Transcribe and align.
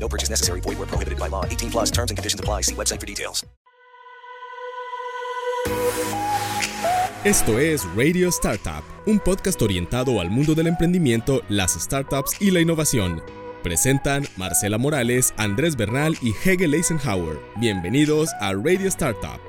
No 0.00 0.08
purchase 0.08 0.30
necessary. 0.30 0.60
Void 0.60 0.78
where 0.78 0.86
prohibited 0.86 1.18
by 1.18 1.28
law. 1.28 1.44
18 1.44 1.70
plus 1.70 1.90
terms 1.90 2.10
and 2.10 2.16
conditions 2.16 2.40
apply. 2.40 2.62
See 2.62 2.74
website 2.74 3.00
for 3.00 3.06
details. 3.06 3.44
Esto 7.24 7.58
es 7.58 7.84
Radio 7.96 8.28
Startup, 8.28 8.84
un 9.04 9.18
podcast 9.18 9.60
orientado 9.60 10.20
al 10.20 10.30
mundo 10.30 10.54
del 10.54 10.68
emprendimiento, 10.68 11.42
las 11.48 11.72
startups 11.72 12.40
y 12.40 12.52
la 12.52 12.60
innovación. 12.60 13.20
Presentan 13.64 14.24
Marcela 14.36 14.78
Morales, 14.78 15.34
Andrés 15.36 15.76
Bernal 15.76 16.16
y 16.22 16.32
Hegel 16.44 16.74
Eisenhower. 16.74 17.40
Bienvenidos 17.56 18.30
a 18.40 18.52
Radio 18.52 18.86
Startup. 18.86 19.40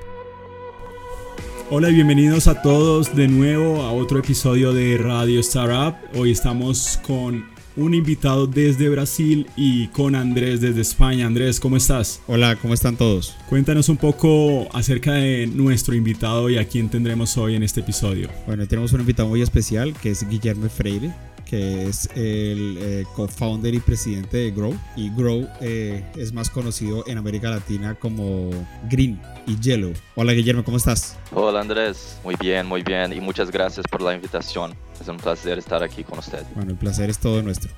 Hola 1.70 1.90
y 1.90 1.94
bienvenidos 1.94 2.48
a 2.48 2.60
todos 2.60 3.14
de 3.14 3.28
nuevo 3.28 3.82
a 3.82 3.92
otro 3.92 4.18
episodio 4.18 4.72
de 4.72 4.98
Radio 4.98 5.38
Startup. 5.38 5.96
Hoy 6.16 6.32
estamos 6.32 6.98
con 7.06 7.48
un 7.80 7.94
invitado 7.94 8.46
desde 8.46 8.88
Brasil 8.88 9.46
y 9.56 9.88
con 9.88 10.14
Andrés 10.14 10.60
desde 10.60 10.82
España. 10.82 11.26
Andrés, 11.26 11.58
¿cómo 11.58 11.76
estás? 11.76 12.20
Hola, 12.26 12.56
¿cómo 12.56 12.74
están 12.74 12.96
todos? 12.96 13.34
Cuéntanos 13.48 13.88
un 13.88 13.96
poco 13.96 14.68
acerca 14.72 15.14
de 15.14 15.46
nuestro 15.46 15.94
invitado 15.94 16.50
y 16.50 16.58
a 16.58 16.68
quién 16.68 16.90
tendremos 16.90 17.36
hoy 17.38 17.54
en 17.54 17.62
este 17.62 17.80
episodio. 17.80 18.28
Bueno, 18.46 18.66
tenemos 18.66 18.92
un 18.92 19.00
invitado 19.00 19.28
muy 19.28 19.40
especial 19.40 19.94
que 19.94 20.10
es 20.10 20.28
Guillermo 20.28 20.68
Freire 20.68 21.10
que 21.50 21.88
es 21.88 22.08
el 22.14 22.78
eh, 22.80 23.04
co-founder 23.16 23.74
y 23.74 23.80
presidente 23.80 24.36
de 24.36 24.50
Grow. 24.52 24.72
Y 24.94 25.10
Grow 25.10 25.48
eh, 25.60 26.04
es 26.16 26.32
más 26.32 26.48
conocido 26.48 27.02
en 27.08 27.18
América 27.18 27.50
Latina 27.50 27.96
como 27.96 28.50
Green 28.88 29.20
y 29.48 29.58
Yellow. 29.58 29.92
Hola 30.14 30.32
Guillermo, 30.32 30.62
¿cómo 30.62 30.76
estás? 30.76 31.18
Hola 31.32 31.60
Andrés, 31.60 32.20
muy 32.22 32.36
bien, 32.36 32.68
muy 32.68 32.84
bien. 32.84 33.12
Y 33.12 33.20
muchas 33.20 33.50
gracias 33.50 33.84
por 33.90 34.00
la 34.00 34.14
invitación. 34.14 34.76
Es 35.00 35.08
un 35.08 35.16
placer 35.16 35.58
estar 35.58 35.82
aquí 35.82 36.04
con 36.04 36.20
usted. 36.20 36.44
Bueno, 36.54 36.70
el 36.70 36.76
placer 36.76 37.10
es 37.10 37.18
todo 37.18 37.42
nuestro. 37.42 37.68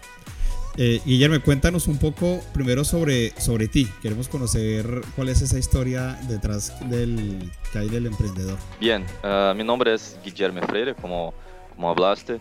Eh, 0.77 1.01
Guillermo, 1.07 1.37
cuéntanos 1.43 1.89
un 1.89 1.99
poco 1.99 2.41
primero 2.53 2.85
sobre, 2.85 3.31
sobre 3.41 3.69
ti. 3.69 3.89
Queremos 4.03 4.29
conocer 4.29 5.01
cuál 5.17 5.31
es 5.31 5.41
esa 5.41 5.59
historia 5.59 6.19
detrás 6.29 6.79
del 6.91 7.51
que 7.73 7.79
hay 7.79 7.89
del 7.89 8.07
emprendedor. 8.07 8.59
Bien, 8.79 9.05
uh, 9.23 9.55
mi 9.55 9.65
nombre 9.65 9.95
es 9.95 10.19
Guillermo 10.23 10.61
Freire, 10.67 10.95
como, 10.95 11.33
como 11.75 11.91
hablaste. 11.91 12.39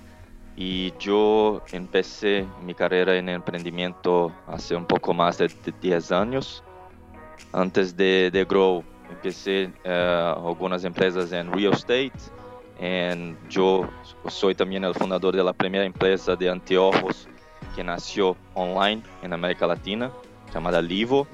Y 0.56 0.94
yo 1.00 1.62
empecé 1.72 2.46
mi 2.64 2.74
carrera 2.74 3.16
en 3.16 3.30
emprendimiento 3.30 4.32
hace 4.48 4.76
un 4.76 4.86
poco 4.86 5.14
más 5.14 5.38
de 5.38 5.50
10 5.82 6.12
años. 6.12 6.64
Antes 7.54 7.96
de, 7.96 8.30
de 8.32 8.46
Grow, 8.46 8.84
empecé 9.10 9.72
uh, 9.86 10.48
algunas 10.48 10.84
empresas 10.84 11.32
en 11.32 11.52
real 11.52 11.74
estate. 11.74 12.12
Y 12.80 13.36
yo 13.50 13.88
soy 14.28 14.56
también 14.56 14.84
el 14.84 14.96
fundador 14.96 15.36
de 15.36 15.44
la 15.44 15.54
primera 15.54 15.86
empresa 15.86 16.36
de 16.36 16.50
anteojos 16.50 17.28
que 17.76 17.84
nació 17.84 18.36
online 18.56 19.04
en 19.22 19.34
América 19.34 19.68
Latina, 19.68 20.12
llamada 20.54 20.82
Livo. 20.82 21.28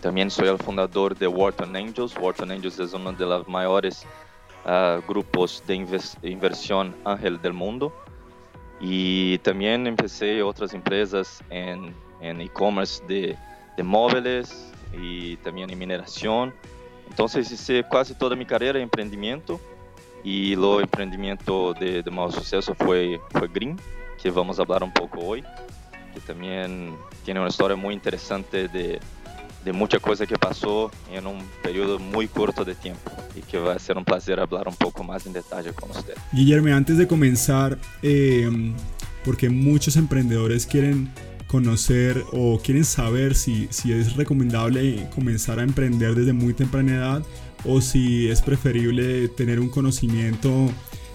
También 0.00 0.30
soy 0.30 0.48
el 0.48 0.58
fundador 0.58 1.16
de 1.16 1.26
Wharton 1.26 1.76
Angels. 1.76 2.16
Wharton 2.18 2.50
Angels 2.50 2.78
es 2.78 2.92
uno 2.94 3.12
de 3.12 3.26
los 3.26 3.46
mayores 3.46 4.06
uh, 4.64 5.00
grupos 5.06 5.62
de 5.66 5.76
invers 5.76 6.16
inversión 6.22 6.94
ángel 7.04 7.40
del 7.40 7.52
mundo. 7.52 7.92
Y 8.86 9.38
también 9.38 9.86
empecé 9.86 10.42
otras 10.42 10.74
empresas 10.74 11.42
en, 11.48 11.94
e-commerce 12.20 13.02
de, 13.06 13.34
de, 13.78 13.82
móviles 13.82 14.70
y 14.92 15.38
también 15.38 15.70
en 15.70 15.78
mineración. 15.78 16.52
Entonces 17.08 17.50
hice 17.50 17.82
casi 17.90 18.14
toda 18.14 18.36
mi 18.36 18.44
carrera 18.44 18.78
en 18.78 18.82
emprendimiento 18.82 19.58
y 20.22 20.54
lo 20.54 20.82
emprendimiento 20.82 21.72
de, 21.72 22.02
de 22.02 22.10
más 22.10 22.34
suceso 22.34 22.74
fue, 22.74 23.18
fue 23.30 23.48
Green, 23.48 23.80
que 24.22 24.30
vamos 24.30 24.58
a 24.58 24.62
hablar 24.62 24.84
un 24.84 24.92
poco 24.92 25.18
hoy, 25.20 25.42
que 26.12 26.20
también 26.20 26.94
tiene 27.24 27.40
una 27.40 27.48
historia 27.48 27.76
muy 27.76 27.94
interesante 27.94 28.68
de, 28.68 29.00
de 29.64 29.72
mucha 29.72 29.98
cosa 29.98 30.26
que 30.26 30.36
pasó 30.36 30.90
en 31.10 31.26
un 31.26 31.38
periodo 31.62 31.98
muy 31.98 32.28
corto 32.28 32.64
de 32.64 32.74
tiempo 32.74 33.10
y 33.34 33.40
que 33.40 33.58
va 33.58 33.74
a 33.74 33.78
ser 33.78 33.96
un 33.96 34.04
placer 34.04 34.38
hablar 34.38 34.68
un 34.68 34.76
poco 34.76 35.02
más 35.02 35.26
en 35.26 35.32
detalle 35.32 35.72
con 35.72 35.90
usted. 35.90 36.14
Guillermo, 36.32 36.74
antes 36.74 36.98
de 36.98 37.06
comenzar, 37.06 37.78
eh, 38.02 38.50
porque 39.24 39.48
muchos 39.48 39.96
emprendedores 39.96 40.66
quieren 40.66 41.10
conocer 41.46 42.22
o 42.32 42.58
quieren 42.58 42.84
saber 42.84 43.34
si, 43.34 43.68
si 43.70 43.92
es 43.92 44.16
recomendable 44.16 45.08
comenzar 45.14 45.58
a 45.58 45.62
emprender 45.62 46.14
desde 46.14 46.32
muy 46.32 46.52
temprana 46.52 46.94
edad 46.94 47.22
o 47.64 47.80
si 47.80 48.28
es 48.28 48.42
preferible 48.42 49.28
tener 49.28 49.60
un 49.60 49.68
conocimiento 49.68 50.68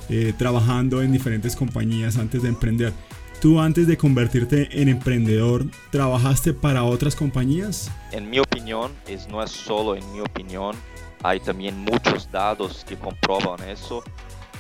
eh, 0.10 0.34
trabajando 0.38 1.04
en 1.04 1.12
diferentes 1.12 1.56
compañías 1.56 2.18
antes 2.18 2.42
de 2.42 2.50
emprender. 2.50 2.94
¿Tú 3.42 3.58
antes 3.58 3.88
de 3.88 3.96
convertirte 3.96 4.68
en 4.82 4.90
emprendedor 4.90 5.64
trabajaste 5.92 6.54
para 6.54 6.84
otras 6.84 7.16
compañías? 7.16 7.90
En 8.12 8.30
mi 8.30 8.38
opinión, 8.38 8.92
es, 9.08 9.30
no 9.30 9.42
es 9.42 9.50
solo 9.50 9.96
en 9.96 10.12
mi 10.12 10.20
opinión, 10.20 10.76
hay 11.24 11.40
también 11.40 11.80
muchos 11.80 12.30
datos 12.30 12.84
que 12.84 12.98
comprueban 12.98 13.64
eso. 13.70 14.04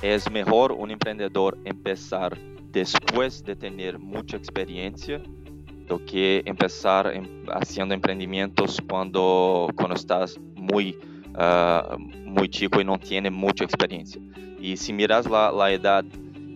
Es 0.01 0.31
mejor 0.31 0.71
un 0.71 0.91
emprendedor 0.91 1.57
empezar 1.65 2.37
después 2.71 3.43
de 3.43 3.57
tener 3.57 3.99
mucha 3.99 4.37
experiencia 4.37 5.21
do 5.85 5.99
que 6.05 6.41
empezar 6.45 7.11
haciendo 7.51 7.93
emprendimientos 7.93 8.81
cuando, 8.87 9.67
cuando 9.75 9.95
estás 9.95 10.39
muy, 10.55 10.97
uh, 11.35 11.97
muy 11.99 12.47
chico 12.47 12.79
y 12.79 12.85
no 12.85 12.97
tienes 12.97 13.33
mucha 13.33 13.65
experiencia. 13.65 14.21
Y 14.57 14.77
si 14.77 14.93
miras 14.93 15.29
la, 15.29 15.51
la 15.51 15.69
edad 15.69 16.05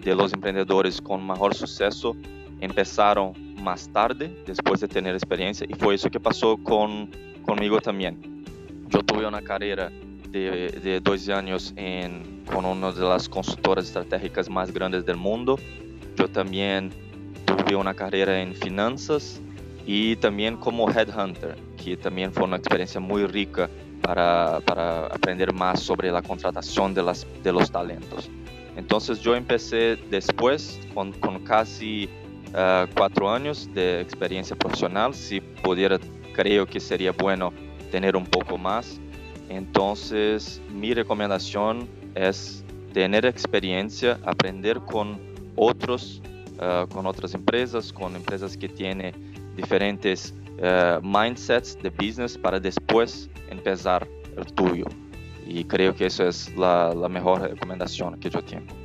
de 0.04 0.16
los 0.16 0.34
emprendedores 0.34 1.02
con 1.02 1.26
mejor 1.26 1.56
suceso 1.56 2.16
empezaron 2.60 3.34
más 3.62 3.90
tarde, 3.90 4.44
después 4.46 4.80
de 4.82 4.88
tener 4.88 5.16
experiencia, 5.16 5.66
y 5.70 5.74
fue 5.74 5.96
eso 5.96 6.10
que 6.10 6.20
pasó 6.20 6.58
con, 6.58 7.10
conmigo 7.46 7.80
también. 7.80 8.46
Yo 8.90 9.02
tuve 9.02 9.26
una 9.26 9.42
carrera 9.42 9.92
de, 10.30 10.70
de 10.70 11.00
dos 11.00 11.28
años 11.30 11.74
en, 11.76 12.44
con 12.46 12.66
una 12.66 12.92
de 12.92 13.02
las 13.02 13.30
consultoras 13.30 13.86
estratégicas 13.86 14.50
más 14.50 14.74
grandes 14.74 15.06
del 15.06 15.18
mundo. 15.18 15.58
Yo 16.16 16.28
también 16.28 16.92
tuve 17.46 17.76
una 17.76 17.94
carrera 17.94 18.42
en 18.42 18.54
finanzas 18.54 19.42
y 19.86 20.16
también 20.18 20.58
como 20.58 20.90
headhunter, 20.90 21.56
que 21.84 21.98
también 21.98 22.32
fue 22.32 22.44
una 22.44 22.58
experiencia 22.58 23.00
muy 23.00 23.26
rica 23.26 23.70
para, 24.02 24.60
para 24.66 25.08
aprender 25.08 25.54
más 25.54 25.80
sobre 25.82 26.12
la 26.12 26.22
contratación 26.22 26.94
de, 26.94 27.04
las, 27.04 27.26
de 27.44 27.52
los 27.52 27.72
talentos. 27.72 28.30
Entonces 28.76 29.20
yo 29.20 29.36
empecé 29.36 29.98
después 30.10 30.80
con, 30.94 31.12
casi 31.44 32.10
uh, 32.50 32.88
cuatro 32.96 33.30
años 33.30 33.70
de 33.74 34.02
experiencia 34.02 34.56
profesional. 34.56 35.14
Si 35.14 35.42
pudiera, 35.42 36.00
creo 36.34 36.66
que 36.66 36.80
sería 36.80 37.12
bueno 37.12 37.54
tener 37.92 38.16
un 38.16 38.26
poco 38.26 38.58
más. 38.58 39.00
Entonces 39.50 40.62
mi 40.72 40.94
recomendación 40.94 41.88
es 42.16 42.64
tener 42.94 43.26
experiencia, 43.26 44.20
aprender 44.26 44.80
con 44.80 45.20
otros, 45.56 46.22
uh, 46.58 46.88
con 46.88 47.06
otras 47.06 47.34
empresas, 47.36 47.94
con 47.94 48.16
empresas 48.16 48.58
que 48.58 48.70
tienen 48.70 49.14
diferentes 49.56 50.34
uh, 50.58 51.00
mindsets 51.06 51.78
de 51.84 51.90
business 51.92 52.38
para 52.38 52.60
después 52.60 53.30
empezar 53.50 54.08
el 54.36 54.46
tuyo. 54.54 54.86
Y 55.48 55.66
creo 55.66 55.96
que 55.96 56.06
eso 56.06 56.28
es 56.28 56.56
la, 56.56 56.94
la 56.94 57.10
mejor 57.10 57.42
recomendación 57.42 58.20
que 58.20 58.30
yo 58.30 58.42
tengo. 58.42 58.84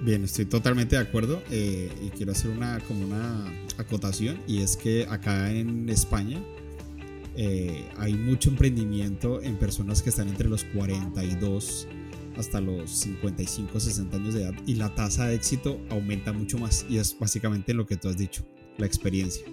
Bien, 0.00 0.22
estoy 0.22 0.44
totalmente 0.44 0.94
de 0.96 1.02
acuerdo 1.02 1.42
eh, 1.50 1.90
y 2.04 2.10
quiero 2.10 2.32
hacer 2.32 2.50
una, 2.50 2.78
como 2.86 3.04
una 3.04 3.52
acotación 3.78 4.38
y 4.46 4.62
es 4.62 4.76
que 4.76 5.06
acá 5.10 5.50
en 5.50 5.88
España 5.88 6.38
eh, 7.36 7.84
hay 7.96 8.14
mucho 8.14 8.50
emprendimiento 8.50 9.42
en 9.42 9.56
personas 9.56 10.00
que 10.02 10.10
están 10.10 10.28
entre 10.28 10.48
los 10.48 10.62
42 10.64 11.88
hasta 12.36 12.60
los 12.60 12.90
55, 12.90 13.80
60 13.80 14.16
años 14.16 14.34
de 14.34 14.42
edad 14.42 14.54
y 14.66 14.76
la 14.76 14.94
tasa 14.94 15.26
de 15.26 15.34
éxito 15.34 15.80
aumenta 15.90 16.32
mucho 16.32 16.58
más 16.58 16.86
y 16.88 16.98
es 16.98 17.18
básicamente 17.18 17.74
lo 17.74 17.84
que 17.84 17.96
tú 17.96 18.08
has 18.08 18.16
dicho, 18.16 18.44
la 18.76 18.86
experiencia. 18.86 19.44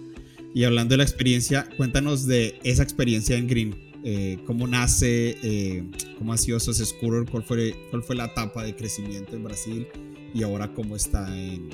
Y 0.54 0.64
hablando 0.64 0.92
de 0.92 0.98
la 0.98 1.02
experiencia, 1.02 1.68
cuéntanos 1.76 2.24
de 2.26 2.58
esa 2.62 2.82
experiencia 2.82 3.36
en 3.36 3.48
Green. 3.48 3.85
Eh, 4.04 4.38
cómo 4.46 4.68
nace, 4.68 5.36
eh, 5.42 5.84
cómo 6.18 6.32
ha 6.32 6.36
sido 6.36 6.60
Sos 6.60 6.78
Scooter, 6.78 7.28
cuál 7.28 7.42
fue, 7.42 7.74
cuál 7.90 8.02
fue 8.02 8.14
la 8.14 8.26
etapa 8.26 8.62
de 8.62 8.76
crecimiento 8.76 9.34
en 9.34 9.42
Brasil 9.42 9.88
y 10.32 10.44
ahora 10.44 10.68
cómo 10.68 10.94
está 10.94 11.26
en, 11.36 11.70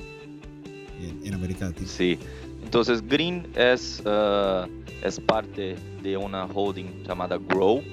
en, 0.99 1.19
en 1.25 1.33
América 1.33 1.65
Latina. 1.65 1.87
Sí, 1.87 2.17
entonces 2.63 3.05
Green 3.07 3.45
es, 3.55 4.01
uh, 4.05 4.67
es 5.05 5.19
parte 5.19 5.75
de 6.01 6.17
una 6.17 6.45
holding 6.45 7.03
llamada 7.07 7.37
Grow, 7.37 7.83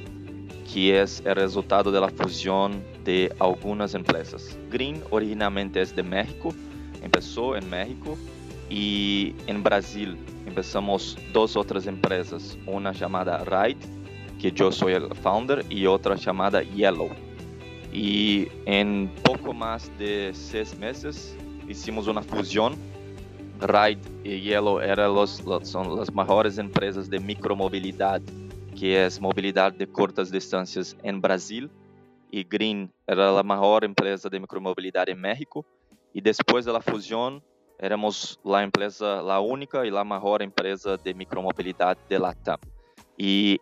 que 0.73 1.03
es 1.03 1.23
el 1.27 1.35
resultado 1.35 1.91
de 1.91 2.01
la 2.01 2.09
fusión 2.09 2.83
de 3.05 3.31
algunas 3.41 3.95
empresas. 3.95 4.57
Green 4.71 5.03
originalmente 5.11 5.83
es 5.83 5.95
de 5.95 6.03
México, 6.03 6.55
empezó 7.03 7.57
en 7.57 7.69
México 7.69 8.17
y 8.71 9.35
en 9.49 9.63
Brasil 9.63 10.17
empezamos 10.47 11.19
dos 11.33 11.57
otras 11.57 11.87
empresas, 11.87 12.57
una 12.67 12.93
llamada 12.93 13.45
Ride, 13.45 14.00
que 14.49 14.63
eu 14.63 14.73
sou 14.73 14.89
o 14.89 15.15
founder, 15.15 15.67
e 15.69 15.87
outra 15.87 16.17
chamada 16.17 16.63
Yellow. 16.63 17.11
E 17.93 18.51
em 18.65 19.09
pouco 19.23 19.53
mais 19.53 19.89
de 19.99 20.33
seis 20.33 20.73
meses, 20.73 21.37
fizemos 21.67 22.07
uma 22.07 22.23
fusão. 22.23 22.73
Ride 23.61 24.01
e 24.25 24.49
Yellow 24.49 24.81
eram 24.81 25.13
los, 25.13 25.43
são 25.65 26.01
as 26.01 26.09
maiores 26.09 26.59
empresas 26.59 27.09
de 27.09 27.19
micromobilidade, 27.19 28.25
que 28.75 28.95
é 28.95 29.07
mobilidade 29.21 29.77
de 29.77 29.87
curtas 29.87 30.31
distâncias 30.31 30.97
em 31.05 31.19
Brasil. 31.19 31.69
E 32.33 32.43
Green 32.43 32.89
era 33.07 33.39
a 33.39 33.43
maior 33.43 33.85
empresa 33.85 34.31
de 34.31 34.39
micromobilidade 34.39 35.11
em 35.11 35.17
México. 35.17 35.67
E 36.15 36.21
depois 36.23 36.65
da 36.65 36.81
fusão, 36.81 37.43
éramos 37.79 38.39
a 38.47 38.63
empresa, 38.63 39.21
a 39.21 39.41
única 39.41 39.87
e 39.87 39.95
a 39.95 40.05
maior 40.05 40.41
empresa 40.41 40.97
de 40.97 41.13
micromobilidade 41.13 42.01
de 42.09 42.17
Latam. 42.17 42.59
E 43.19 43.61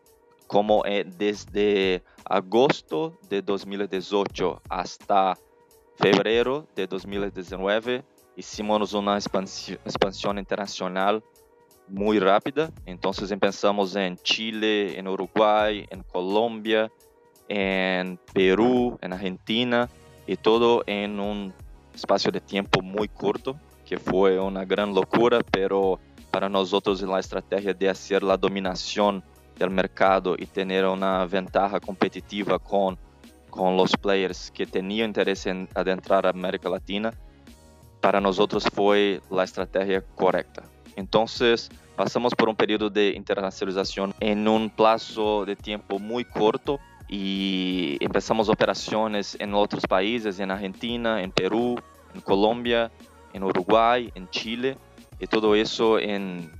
como 0.48 0.82
é 0.86 1.04
desde 1.04 2.02
agosto 2.24 3.16
de 3.28 3.42
2018 3.42 4.62
hasta 4.68 5.36
fevereiro 5.94 6.66
de 6.74 6.86
2019, 6.86 8.02
hicimos 8.36 8.94
uma 8.94 9.18
expansão 9.18 10.38
internacional 10.38 11.22
muito 11.86 12.24
rápida. 12.24 12.72
Então, 12.86 13.12
pensamos 13.38 13.94
em 13.94 14.16
Chile, 14.24 14.96
em 14.96 15.06
Uruguai, 15.06 15.86
em 15.90 16.02
Colômbia, 16.02 16.90
em 17.48 18.18
Peru, 18.32 18.98
em 19.02 19.12
Argentina, 19.12 19.90
e 20.26 20.36
tudo 20.36 20.82
em 20.86 21.08
um 21.20 21.52
espaço 21.94 22.30
de 22.30 22.40
tempo 22.40 22.82
muito 22.82 23.12
curto, 23.12 23.58
que 23.84 23.98
foi 23.98 24.38
uma 24.38 24.64
grande 24.64 24.92
loucura, 24.92 25.40
mas 25.42 25.98
para 26.30 26.48
nós 26.48 26.72
outros 26.72 27.02
a 27.02 27.18
estratégia 27.18 27.74
de 27.74 27.88
fazer 27.88 28.22
a 28.24 28.36
dominação 28.36 29.22
del 29.58 29.70
mercado 29.70 30.36
y 30.38 30.46
tener 30.46 30.86
una 30.86 31.26
ventaja 31.26 31.80
competitiva 31.80 32.58
con, 32.58 32.98
con 33.50 33.76
los 33.76 33.96
players 33.96 34.50
que 34.50 34.66
tenían 34.66 35.08
interés 35.08 35.46
en 35.46 35.68
adentrar 35.74 36.26
a 36.26 36.30
América 36.30 36.68
Latina, 36.68 37.12
para 38.00 38.20
nosotros 38.20 38.64
fue 38.72 39.20
la 39.30 39.44
estrategia 39.44 40.02
correcta. 40.14 40.62
Entonces, 40.96 41.68
pasamos 41.96 42.34
por 42.34 42.48
un 42.48 42.56
periodo 42.56 42.90
de 42.90 43.10
internacionalización 43.10 44.14
en 44.20 44.46
un 44.46 44.70
plazo 44.70 45.44
de 45.44 45.56
tiempo 45.56 45.98
muy 45.98 46.24
corto 46.24 46.78
y 47.08 47.96
empezamos 48.00 48.48
operaciones 48.48 49.36
en 49.40 49.54
otros 49.54 49.84
países, 49.86 50.38
en 50.38 50.50
Argentina, 50.50 51.22
en 51.22 51.32
Perú, 51.32 51.76
en 52.14 52.20
Colombia, 52.20 52.90
en 53.32 53.42
Uruguay, 53.42 54.12
en 54.14 54.28
Chile, 54.30 54.76
y 55.18 55.26
todo 55.26 55.54
eso 55.54 55.98
en 55.98 56.50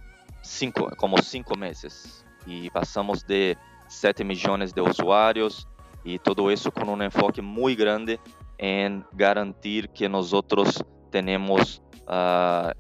cinco, 0.43 0.91
como 0.97 1.19
cinco 1.19 1.55
meses 1.55 2.25
e 2.49 2.71
passamos 2.71 3.23
de 3.23 3.57
7 3.89 4.25
milhões 4.25 4.73
de 4.73 4.81
usuários. 4.81 5.67
E 6.05 6.19
tudo 6.19 6.51
isso 6.51 6.73
com 6.73 6.85
um 6.93 7.03
enfoque 7.03 7.43
muito 7.43 7.79
grande 7.79 8.19
em 8.59 9.05
garantir 9.13 9.89
que 9.89 10.09
nós 10.09 10.33
outros 10.33 10.83
temos 11.11 11.77
uh, 11.77 12.09
ah, 12.09 12.75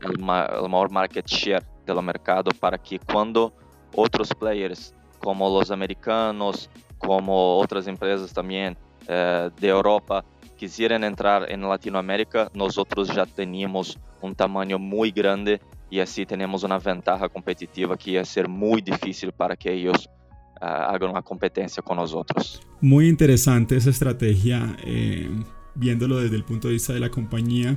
o 0.62 0.68
maior 0.68 0.90
market 0.90 1.28
share 1.28 1.64
do 1.86 2.02
mercado 2.02 2.54
para 2.54 2.76
que 2.78 2.98
quando 2.98 3.52
outros 3.94 4.32
players 4.32 4.94
como 5.18 5.46
os 5.46 5.70
americanos, 5.70 6.68
como 6.98 7.32
outras 7.32 7.88
empresas 7.88 8.32
também 8.32 8.72
uh, 8.72 9.50
de 9.58 9.66
Europa 9.66 10.24
quiserem 10.56 11.04
entrar 11.04 11.50
em 11.50 11.60
Latinoamérica, 11.60 12.50
nós 12.54 12.76
outros 12.76 13.08
já 13.08 13.24
tínhamos 13.24 13.96
um 14.22 14.34
tamanho 14.34 14.78
muito 14.78 15.14
grande 15.14 15.60
y 15.90 16.00
así 16.00 16.26
tenemos 16.26 16.62
una 16.64 16.78
ventaja 16.78 17.28
competitiva 17.28 17.96
que 17.96 18.12
iba 18.12 18.22
a 18.22 18.24
ser 18.24 18.48
muy 18.48 18.82
difícil 18.82 19.32
para 19.32 19.56
que 19.56 19.72
ellos 19.72 20.08
uh, 20.60 20.64
hagan 20.64 21.10
una 21.10 21.22
competencia 21.22 21.82
con 21.82 21.96
nosotros. 21.96 22.60
Muy 22.80 23.08
interesante 23.08 23.76
esa 23.76 23.90
estrategia, 23.90 24.76
eh, 24.84 25.28
viéndolo 25.74 26.18
desde 26.18 26.36
el 26.36 26.44
punto 26.44 26.68
de 26.68 26.74
vista 26.74 26.92
de 26.92 27.00
la 27.00 27.08
compañía. 27.08 27.76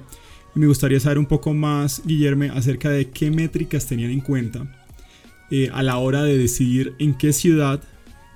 Y 0.54 0.60
me 0.60 0.68
gustaría 0.68 1.00
saber 1.00 1.18
un 1.18 1.26
poco 1.26 1.54
más, 1.54 2.02
Guillermo, 2.06 2.46
acerca 2.54 2.90
de 2.90 3.10
qué 3.10 3.32
métricas 3.32 3.88
tenían 3.88 4.12
en 4.12 4.20
cuenta 4.20 4.66
eh, 5.50 5.70
a 5.74 5.82
la 5.82 5.98
hora 5.98 6.24
de 6.24 6.38
decidir 6.38 6.94
en 7.00 7.14
qué 7.14 7.32
ciudad 7.32 7.82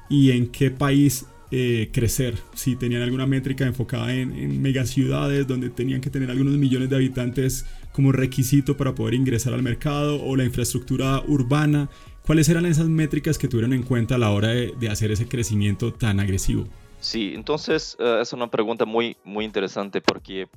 y 0.09 0.31
en 0.31 0.47
qué 0.47 0.71
país 0.71 1.25
eh, 1.51 1.89
crecer. 1.91 2.37
Si 2.53 2.77
tenían 2.77 3.01
alguna 3.01 3.25
métrica 3.25 3.65
enfocada 3.65 4.13
en, 4.13 4.31
en 4.31 4.61
megaciudades 4.61 5.45
donde 5.45 5.69
tenían 5.69 5.99
que 5.99 6.09
tener 6.09 6.31
algunos 6.31 6.53
millones 6.53 6.89
de 6.89 6.95
habitantes 6.95 7.65
como 7.95 8.11
requisito 8.11 8.75
para 8.75 8.93
poder 8.93 9.13
ingresar 9.13 9.53
al 9.53 9.63
mercado 9.63 10.21
o 10.21 10.35
la 10.35 10.43
infraestructura 10.43 11.21
urbana. 11.25 11.89
¿Cuáles 12.25 12.49
eran 12.49 12.65
esas 12.65 12.89
métricas 12.89 13.37
que 13.37 13.47
tuvieron 13.47 13.71
en 13.71 13.83
cuenta 13.83 14.15
a 14.15 14.17
la 14.17 14.31
hora 14.31 14.49
de, 14.49 14.73
de 14.77 14.89
hacer 14.89 15.11
ese 15.11 15.29
crecimiento 15.29 15.93
tan 15.93 16.19
agresivo? 16.19 16.65
Sí, 16.99 17.31
entonces 17.33 17.95
uh, 17.99 18.19
es 18.21 18.33
una 18.33 18.51
pregunta 18.51 18.83
muy, 18.83 19.15
muy 19.23 19.45
interesante 19.45 20.01
porque 20.01 20.49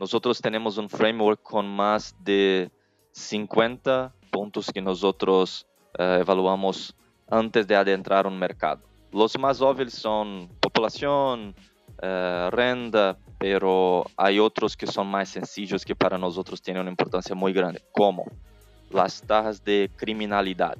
nosotros 0.00 0.40
tenemos 0.40 0.78
un 0.78 0.88
framework 0.88 1.42
con 1.42 1.68
más 1.68 2.16
de 2.24 2.70
50 3.12 4.14
puntos 4.30 4.70
que 4.72 4.80
nosotros 4.80 5.66
uh, 5.98 6.02
evaluamos 6.02 6.94
antes 7.28 7.66
de 7.66 7.76
adentrar 7.76 8.26
un 8.26 8.38
mercado. 8.38 8.80
Los 9.12 9.38
más 9.38 9.60
obvios 9.60 9.92
son 9.92 10.48
población, 10.72 11.54
uh, 12.02 12.50
renta, 12.50 13.16
pero 13.38 14.04
hay 14.16 14.38
otros 14.38 14.76
que 14.76 14.86
son 14.86 15.06
más 15.06 15.28
sencillos 15.28 15.84
que 15.84 15.94
para 15.94 16.18
nosotros 16.18 16.60
tienen 16.60 16.82
una 16.82 16.90
importancia 16.90 17.34
muy 17.34 17.52
grande, 17.52 17.82
como 17.92 18.24
las 18.90 19.22
tasas 19.22 19.62
de 19.62 19.90
criminalidad. 19.96 20.76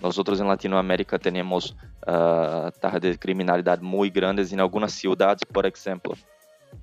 Nosotros 0.00 0.40
en 0.40 0.48
Latinoamérica 0.48 1.18
tenemos 1.18 1.76
uh, 2.06 2.70
tasas 2.80 3.00
de 3.00 3.18
criminalidad 3.18 3.80
muy 3.80 4.08
grandes 4.08 4.52
en 4.52 4.60
algunas 4.60 4.92
ciudades, 4.92 5.44
por 5.44 5.66
ejemplo, 5.66 6.14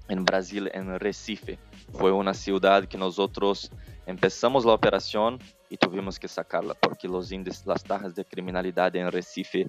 en 0.08 0.24
Brasil, 0.24 0.70
en 0.74 1.00
Recife. 1.00 1.58
Fue 1.94 2.12
una 2.12 2.34
ciudad 2.34 2.86
que 2.86 2.98
nosotros 2.98 3.72
empezamos 4.06 4.66
la 4.66 4.74
operación 4.74 5.40
y 5.70 5.78
tuvimos 5.78 6.20
que 6.20 6.28
sacarla 6.28 6.74
porque 6.76 7.08
los 7.08 7.32
índices, 7.32 7.66
las 7.66 7.84
tasas 7.84 8.14
de 8.14 8.24
criminalidad 8.24 8.96
en 8.96 9.12
Recife 9.12 9.68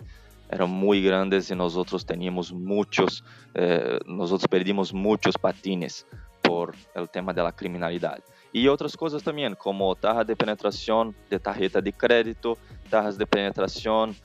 eran 0.50 0.70
muy 0.70 1.02
grandes 1.02 1.50
y 1.50 1.54
nosotros 1.54 2.04
teníamos 2.04 2.52
muchos, 2.52 3.24
eh, 3.54 3.98
nosotros 4.06 4.48
perdimos 4.48 4.92
muchos 4.92 5.36
patines 5.36 6.06
por 6.42 6.74
el 6.94 7.10
tema 7.10 7.32
de 7.32 7.42
la 7.42 7.52
criminalidad. 7.52 8.22
Y 8.52 8.68
otras 8.68 8.96
cosas 8.96 9.22
también, 9.22 9.54
como 9.54 9.94
tajas 9.94 10.26
de 10.26 10.34
penetración 10.34 11.14
de 11.28 11.38
tarjeta 11.38 11.80
de 11.80 11.92
crédito, 11.92 12.56
tajas 12.88 13.18
de 13.18 13.26
penetración 13.26 14.16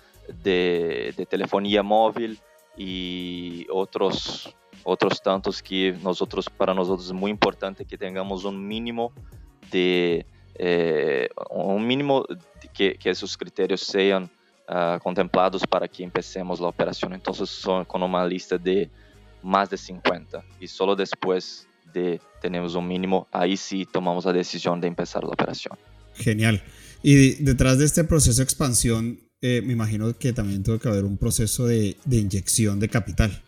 de, 0.43 1.13
de 1.17 1.25
telefonía 1.25 1.83
móvil 1.83 2.39
y 2.77 3.67
otros, 3.69 4.55
otros 4.83 5.21
tantos 5.21 5.61
que 5.61 5.97
nosotros, 6.01 6.49
para 6.49 6.73
nosotros 6.73 7.07
es 7.07 7.13
muy 7.13 7.31
importante 7.31 7.83
que 7.83 7.97
tengamos 7.97 8.45
un 8.45 8.65
mínimo 8.65 9.11
de, 9.69 10.25
eh, 10.55 11.29
un 11.49 11.85
mínimo 11.85 12.25
que, 12.73 12.95
que 12.95 13.09
esos 13.09 13.37
criterios 13.37 13.81
sean 13.81 14.29
uh, 14.73 14.99
contemplados 14.99 15.65
para 15.67 15.87
que 15.87 16.03
empecemos 16.03 16.59
la 16.59 16.67
operación. 16.67 17.13
Entonces 17.13 17.49
son 17.49 17.85
con 17.85 18.01
una 18.01 18.25
lista 18.25 18.57
de 18.57 18.89
más 19.43 19.69
de 19.69 19.77
50 19.77 20.43
y 20.59 20.67
solo 20.67 20.95
después 20.95 21.67
de 21.93 22.19
tenemos 22.41 22.75
un 22.75 22.87
mínimo, 22.87 23.27
ahí 23.31 23.55
sí 23.55 23.85
tomamos 23.89 24.25
la 24.25 24.33
decisión 24.33 24.81
de 24.81 24.87
empezar 24.87 25.23
la 25.23 25.29
operación. 25.29 25.77
Genial. 26.15 26.63
Y 27.01 27.43
detrás 27.43 27.77
de 27.77 27.85
este 27.85 28.03
proceso 28.03 28.37
de 28.37 28.43
expansión, 28.43 29.19
eh, 29.41 29.61
me 29.63 29.73
imagino 29.73 30.17
que 30.17 30.33
también 30.33 30.63
tuvo 30.63 30.79
que 30.79 30.87
haber 30.87 31.03
un 31.03 31.17
proceso 31.17 31.65
de, 31.67 31.97
de, 32.05 32.17
inyección 32.17 32.79
de 32.79 32.89
capital. 32.89 33.43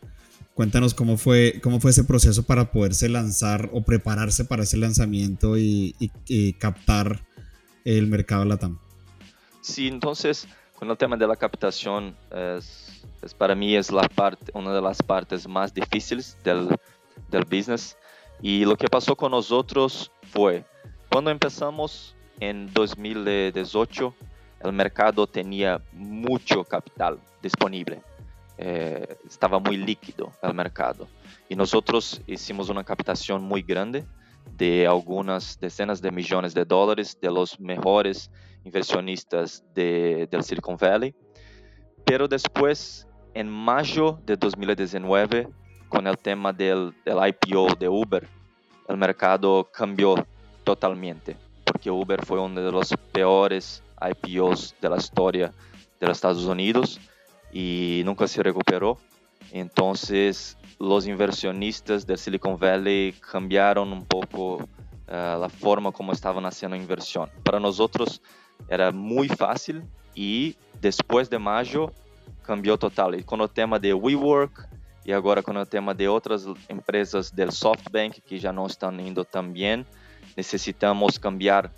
Cuéntanos 0.53 0.93
cómo 0.93 1.17
fue, 1.17 1.59
cómo 1.61 1.79
fue 1.79 1.91
ese 1.91 2.03
proceso 2.03 2.43
para 2.43 2.71
poderse 2.71 3.09
lanzar 3.09 3.69
o 3.73 3.81
prepararse 3.83 4.45
para 4.45 4.63
ese 4.63 4.77
lanzamiento 4.77 5.57
y, 5.57 5.95
y, 5.99 6.11
y 6.27 6.53
captar 6.53 7.25
el 7.83 8.07
mercado 8.07 8.45
LATAM. 8.45 8.79
Sí, 9.61 9.87
entonces 9.87 10.47
con 10.77 10.89
el 10.89 10.97
tema 10.97 11.15
de 11.17 11.27
la 11.27 11.35
captación, 11.35 12.15
es, 12.31 13.05
es 13.21 13.33
para 13.33 13.55
mí 13.55 13.75
es 13.75 13.91
la 13.91 14.07
parte, 14.07 14.51
una 14.53 14.73
de 14.73 14.81
las 14.81 15.01
partes 15.01 15.47
más 15.47 15.73
difíciles 15.73 16.37
del, 16.43 16.69
del 17.29 17.45
business. 17.45 17.97
Y 18.41 18.65
lo 18.65 18.75
que 18.75 18.87
pasó 18.87 19.15
con 19.15 19.31
nosotros 19.31 20.11
fue, 20.31 20.65
cuando 21.11 21.31
empezamos 21.31 22.15
en 22.39 22.71
2018, 22.73 24.13
el 24.61 24.73
mercado 24.73 25.27
tenía 25.27 25.81
mucho 25.93 26.63
capital 26.63 27.19
disponible. 27.41 28.01
Eh, 28.57 29.17
estaba 29.27 29.59
muy 29.59 29.77
líquido 29.77 30.31
el 30.41 30.53
mercado. 30.53 31.07
Y 31.49 31.55
nosotros 31.55 32.21
hicimos 32.27 32.69
una 32.69 32.83
captación 32.83 33.43
muy 33.43 33.61
grande 33.61 34.05
de 34.57 34.87
algunas 34.87 35.59
decenas 35.59 36.01
de 36.01 36.11
millones 36.11 36.53
de 36.53 36.65
dólares 36.65 37.17
de 37.21 37.31
los 37.31 37.59
mejores 37.59 38.31
inversionistas 38.63 39.63
de, 39.73 40.27
del 40.31 40.43
Silicon 40.43 40.77
Valley. 40.77 41.13
Pero 42.05 42.27
después 42.27 43.07
en 43.33 43.49
mayo 43.49 44.19
de 44.25 44.37
2019, 44.37 45.49
con 45.89 46.07
el 46.07 46.17
tema 46.17 46.53
del, 46.53 46.93
del 47.03 47.17
IPO 47.27 47.75
de 47.77 47.89
Uber, 47.89 48.27
el 48.87 48.97
mercado 48.97 49.69
cambió 49.71 50.15
totalmente, 50.63 51.35
porque 51.65 51.91
Uber 51.91 52.23
fue 52.25 52.39
uno 52.39 52.61
de 52.61 52.71
los 52.71 52.93
peores 53.11 53.83
IPOs 54.01 54.75
de 54.81 54.89
la 54.89 54.97
historia 54.97 55.53
de 55.99 56.07
los 56.07 56.17
Estados 56.17 56.45
Unidos 56.45 56.99
y 57.51 58.01
nunca 58.05 58.27
se 58.27 58.43
recuperó. 58.43 58.97
Entonces 59.55 60.57
los 60.79 61.07
inversionistas 61.07 62.05
de 62.05 62.17
Silicon 62.17 62.57
Valley 62.59 63.13
cambiaron 63.13 63.93
un 63.93 64.03
poco 64.03 64.55
uh, 64.55 65.39
la 65.39 65.47
forma 65.47 65.93
como 65.93 66.11
estaban 66.11 66.45
haciendo 66.45 66.75
inversión. 66.75 67.29
Para 67.41 67.57
nosotros 67.57 68.21
era 68.67 68.91
muy 68.91 69.29
fácil 69.29 69.81
y 70.13 70.57
después 70.81 71.29
de 71.29 71.39
mayo 71.39 71.93
cambió 72.45 72.77
total. 72.77 73.15
Y 73.15 73.23
con 73.23 73.39
el 73.39 73.49
tema 73.49 73.79
de 73.79 73.93
WeWork 73.93 74.67
y 75.05 75.13
agora 75.13 75.41
com 75.41 75.55
o 75.55 75.65
tema 75.65 75.93
de 75.93 76.09
outras 76.09 76.45
empresas 76.67 77.31
do 77.31 77.49
SoftBank 77.49 78.19
que 78.27 78.37
já 78.37 78.51
não 78.51 78.65
estão 78.65 78.91
indo 78.99 79.23
tão 79.23 79.53
bem, 79.53 79.85
necessitamos 80.35 81.17
cambiar 81.17 81.71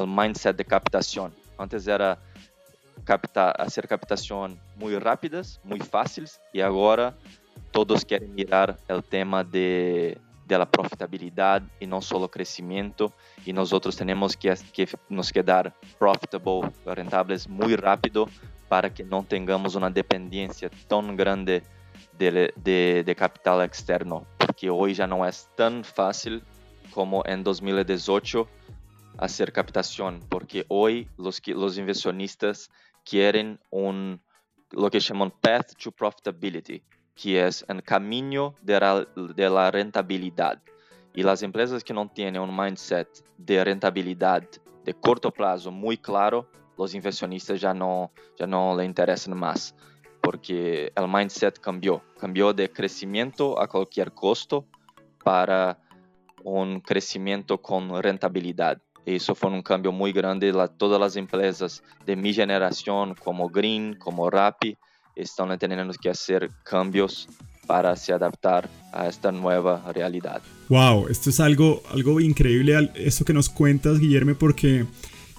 o 0.00 0.06
mindset 0.06 0.56
de 0.56 0.62
captação. 0.62 1.32
Antes 1.58 1.88
era 1.88 2.18
captar, 3.04 3.54
hacer 3.58 3.86
captação 3.86 4.58
muito 4.76 5.02
rápidas, 5.02 5.60
muito 5.64 5.84
fáceis 5.84 6.40
e 6.52 6.62
agora 6.62 7.16
todos 7.72 8.04
querem 8.04 8.28
mirar 8.28 8.76
el 8.88 9.02
tema 9.02 9.42
de, 9.42 10.16
dela 10.46 10.66
profitabilidade 10.66 11.66
e 11.80 11.86
não 11.86 12.00
só 12.00 12.16
o 12.16 12.28
crescimento 12.28 13.12
e 13.46 13.52
nós 13.52 13.72
outros 13.72 13.96
tenemos 13.96 14.34
que, 14.34 14.54
que 14.72 14.86
nos 15.10 15.30
quedar 15.30 15.72
profitable, 15.98 16.72
rentáveis 16.86 17.46
muito 17.46 17.80
rápido 17.80 18.28
para 18.68 18.90
que 18.90 19.02
não 19.02 19.22
tenhamos 19.22 19.74
uma 19.74 19.90
dependência 19.90 20.70
tão 20.88 21.14
grande 21.14 21.62
de, 22.12 22.52
de, 22.56 23.02
de 23.02 23.14
capital 23.14 23.62
externo, 23.62 24.26
porque 24.38 24.70
hoje 24.70 24.94
já 24.94 25.06
não 25.06 25.24
é 25.24 25.30
tão 25.56 25.84
fácil 25.84 26.42
como 26.90 27.22
em 27.26 27.42
2018 27.42 28.48
a 29.16 29.28
ser 29.28 29.50
captação 29.50 30.20
porque 30.30 30.64
hoje 30.68 31.08
os 31.16 31.38
que 31.38 31.52
os 31.54 31.76
inversionistas 31.76 32.70
quieren 33.08 33.58
un, 33.70 34.20
lo 34.70 34.90
que 34.90 35.00
llaman 35.00 35.32
path 35.40 35.72
to 35.82 35.90
profitability, 35.90 36.82
que 37.14 37.46
es 37.46 37.64
un 37.68 37.80
camino 37.80 38.54
de 38.62 38.80
la, 38.80 39.06
de 39.34 39.50
la 39.50 39.70
rentabilidad. 39.70 40.62
Y 41.14 41.22
las 41.22 41.42
empresas 41.42 41.82
que 41.82 41.94
no 41.94 42.08
tienen 42.08 42.40
un 42.42 42.56
mindset 42.56 43.08
de 43.36 43.64
rentabilidad 43.64 44.44
de 44.84 44.94
corto 44.94 45.30
plazo 45.30 45.70
muy 45.70 45.96
claro, 45.96 46.48
los 46.76 46.94
inversionistas 46.94 47.60
ya 47.60 47.74
no, 47.74 48.12
ya 48.38 48.46
no 48.46 48.76
le 48.76 48.84
interesan 48.84 49.36
más 49.36 49.74
porque 50.20 50.92
el 50.94 51.08
mindset 51.08 51.58
cambió, 51.58 52.02
cambió 52.18 52.52
de 52.52 52.70
crecimiento 52.70 53.58
a 53.60 53.66
cualquier 53.66 54.12
costo 54.12 54.66
para 55.24 55.78
un 56.44 56.80
crecimiento 56.80 57.60
con 57.60 58.02
rentabilidad. 58.02 58.78
Eso 59.16 59.34
fue 59.34 59.50
un 59.50 59.62
cambio 59.62 59.90
muy 59.90 60.12
grande. 60.12 60.52
Todas 60.76 61.00
las 61.00 61.16
empresas 61.16 61.82
de 62.04 62.14
mi 62.14 62.34
generación, 62.34 63.14
como 63.14 63.48
Green, 63.48 63.94
como 63.94 64.28
Rappi, 64.28 64.76
están 65.16 65.58
teniendo 65.58 65.94
que 65.94 66.10
hacer 66.10 66.50
cambios 66.62 67.26
para 67.66 67.96
se 67.96 68.12
adaptar 68.12 68.68
a 68.92 69.08
esta 69.08 69.32
nueva 69.32 69.82
realidad. 69.94 70.42
Wow, 70.68 71.08
esto 71.08 71.30
es 71.30 71.40
algo, 71.40 71.82
algo 71.90 72.20
increíble, 72.20 72.90
esto 72.96 73.24
que 73.24 73.32
nos 73.32 73.48
cuentas, 73.48 73.98
Guillermo, 73.98 74.34
porque 74.38 74.84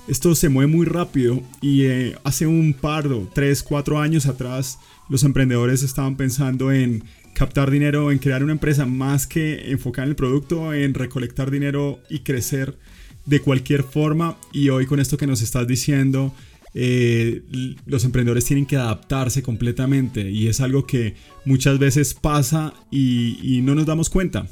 esto 0.07 0.33
se 0.33 0.49
mueve 0.49 0.71
muy 0.71 0.87
rápido 0.87 1.39
y 1.61 1.85
eh, 1.85 2.17
hace 2.23 2.47
un 2.47 2.73
par, 2.73 3.07
de 3.07 3.27
tres, 3.35 3.61
cuatro 3.61 3.99
años 3.99 4.25
atrás, 4.25 4.79
los 5.09 5.23
emprendedores 5.23 5.83
estaban 5.83 6.17
pensando 6.17 6.71
en 6.71 7.03
captar 7.35 7.69
dinero, 7.69 8.11
en 8.11 8.17
crear 8.17 8.43
una 8.43 8.53
empresa 8.53 8.87
más 8.87 9.27
que 9.27 9.69
enfocar 9.69 10.05
en 10.05 10.09
el 10.09 10.15
producto, 10.15 10.73
en 10.73 10.95
recolectar 10.95 11.51
dinero 11.51 11.99
y 12.09 12.21
crecer 12.21 12.79
de 13.29 13.41
cualquier 13.41 13.83
forma. 13.83 14.37
Y 14.51 14.69
hoy 14.69 14.85
con 14.85 14.99
esto 14.99 15.17
que 15.17 15.27
nos 15.27 15.41
estás 15.41 15.67
diciendo, 15.67 16.33
eh, 16.73 17.43
los 17.85 18.03
emprendedores 18.03 18.45
tienen 18.45 18.65
que 18.65 18.75
adaptarse 18.75 19.41
completamente 19.41 20.29
y 20.29 20.47
es 20.47 20.61
algo 20.61 20.85
que 20.85 21.15
muchas 21.45 21.79
veces 21.79 22.13
pasa 22.13 22.73
y 22.91 23.61
no 23.63 23.73
nos 23.75 23.85
damos 23.85 24.09
cuenta 24.09 24.45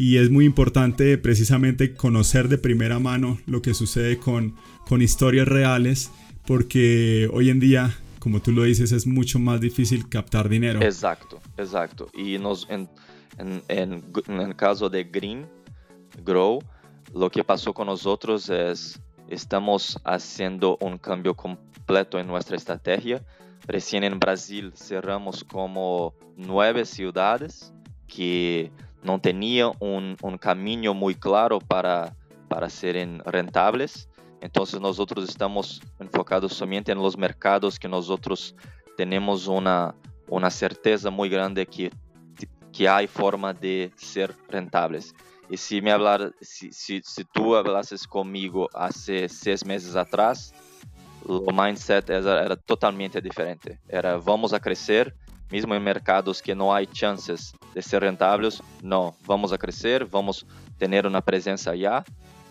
y 0.00 0.16
es 0.16 0.30
muy 0.30 0.46
importante 0.46 1.18
precisamente 1.18 1.94
conocer 1.94 2.48
de 2.48 2.56
primera 2.56 2.98
mano 2.98 3.38
lo 3.44 3.60
que 3.60 3.74
sucede 3.74 4.16
con, 4.16 4.56
con 4.88 5.02
historias 5.02 5.46
reales 5.46 6.10
porque 6.46 7.28
hoy 7.34 7.50
en 7.50 7.60
día, 7.60 7.94
como 8.18 8.40
tú 8.40 8.50
lo 8.50 8.62
dices, 8.62 8.92
es 8.92 9.06
mucho 9.06 9.38
más 9.38 9.60
difícil 9.60 10.08
captar 10.08 10.48
dinero. 10.48 10.80
Exacto, 10.80 11.38
exacto. 11.58 12.08
Y 12.14 12.36
en, 12.36 12.44
en, 12.70 13.62
en, 13.68 14.02
en 14.26 14.40
el 14.40 14.56
caso 14.56 14.88
de 14.88 15.04
Green 15.04 15.46
Grow, 16.24 16.60
lo 17.12 17.30
que 17.30 17.44
pasó 17.44 17.72
con 17.72 17.86
nosotros 17.86 18.48
es, 18.48 19.00
estamos 19.28 19.98
haciendo 20.04 20.76
un 20.80 20.98
cambio 20.98 21.34
completo 21.34 22.18
en 22.18 22.26
nuestra 22.26 22.56
estrategia. 22.56 23.24
Recién 23.66 24.04
en 24.04 24.18
Brasil 24.18 24.72
cerramos 24.74 25.44
como 25.44 26.14
nueve 26.36 26.84
ciudades 26.84 27.72
que 28.06 28.70
não 29.02 29.18
tinha 29.18 29.68
um, 29.80 30.16
um 30.22 30.38
caminho 30.38 30.94
muito 30.94 31.20
claro 31.20 31.58
para, 31.58 32.14
para 32.48 32.68
serem 32.68 33.20
rentáveis. 33.26 34.08
Então, 34.42 34.64
nós 34.80 34.98
outros 34.98 35.28
estamos 35.28 35.80
enfocados 36.00 36.54
somente 36.54 36.94
nos 36.94 37.14
mercados 37.14 37.76
que 37.76 37.86
nós 37.86 38.08
outros 38.08 38.54
temos 38.96 39.46
uma 39.46 39.94
uma 40.28 40.48
certeza 40.48 41.10
muito 41.10 41.32
grande 41.32 41.66
que 41.66 41.90
que 42.72 42.86
há 42.86 43.06
forma 43.08 43.52
de 43.52 43.90
ser 43.96 44.34
rentáveis. 44.48 45.12
E 45.50 45.56
se 45.56 45.80
me 45.80 45.90
hablar, 45.90 46.32
se, 46.40 46.70
se, 46.72 47.24
tu 47.24 47.56
hablasses 47.56 48.06
comigo 48.06 48.68
há 48.72 48.88
seis 48.92 49.64
meses 49.64 49.96
atrás, 49.96 50.54
o 51.24 51.52
mindset 51.52 52.12
era, 52.12 52.40
era 52.40 52.56
totalmente 52.56 53.20
diferente. 53.20 53.76
Era 53.88 54.16
vamos 54.16 54.54
a 54.54 54.60
crescer, 54.60 55.12
mesmo 55.50 55.74
em 55.74 55.80
mercados 55.80 56.40
que 56.40 56.54
não 56.54 56.72
há 56.72 56.78
chances 56.84 57.52
de 57.74 57.82
ser 57.82 58.00
rentáveis, 58.02 58.62
não, 58.80 59.12
vamos 59.22 59.52
a 59.52 59.58
crescer, 59.58 60.04
vamos 60.04 60.46
ter 60.78 61.04
uma 61.04 61.20
presença 61.20 61.76
já, 61.76 62.04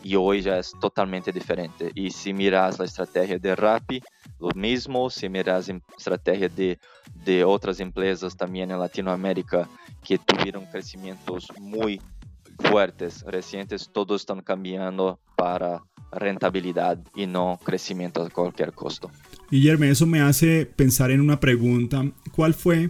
e 0.03 0.17
hoje 0.17 0.49
é 0.49 0.59
totalmente 0.81 1.31
diferente. 1.31 1.93
E 1.95 2.11
se 2.11 2.33
miras 2.33 2.81
a 2.81 2.83
estratégia 2.83 3.39
de 3.39 3.53
Rappi, 3.53 4.01
o 4.37 4.49
mesmo, 4.53 5.09
se 5.09 5.29
miras 5.29 5.69
a 5.69 5.79
estratégia 5.97 6.49
de, 6.49 6.77
de 7.15 7.45
outras 7.45 7.79
empresas 7.79 8.35
também 8.35 8.63
em 8.63 8.75
Latinoamérica 8.75 9.69
que 10.03 10.17
tiveram 10.17 10.65
crescimentos 10.65 11.47
muito 11.57 12.18
fortes, 12.59 13.23
recentes, 13.25 13.89
todos 13.91 14.21
estão 14.21 14.41
cambiando 14.41 15.19
para 15.35 15.81
rentabilidad 16.11 16.99
y 17.15 17.27
no 17.27 17.59
crecimiento 17.63 18.23
a 18.23 18.29
cualquier 18.29 18.73
costo. 18.73 19.09
Guillermo, 19.51 19.85
eso 19.85 20.05
me 20.05 20.21
hace 20.21 20.65
pensar 20.65 21.11
en 21.11 21.21
una 21.21 21.39
pregunta. 21.39 22.03
¿Cuál 22.31 22.53
fue 22.53 22.89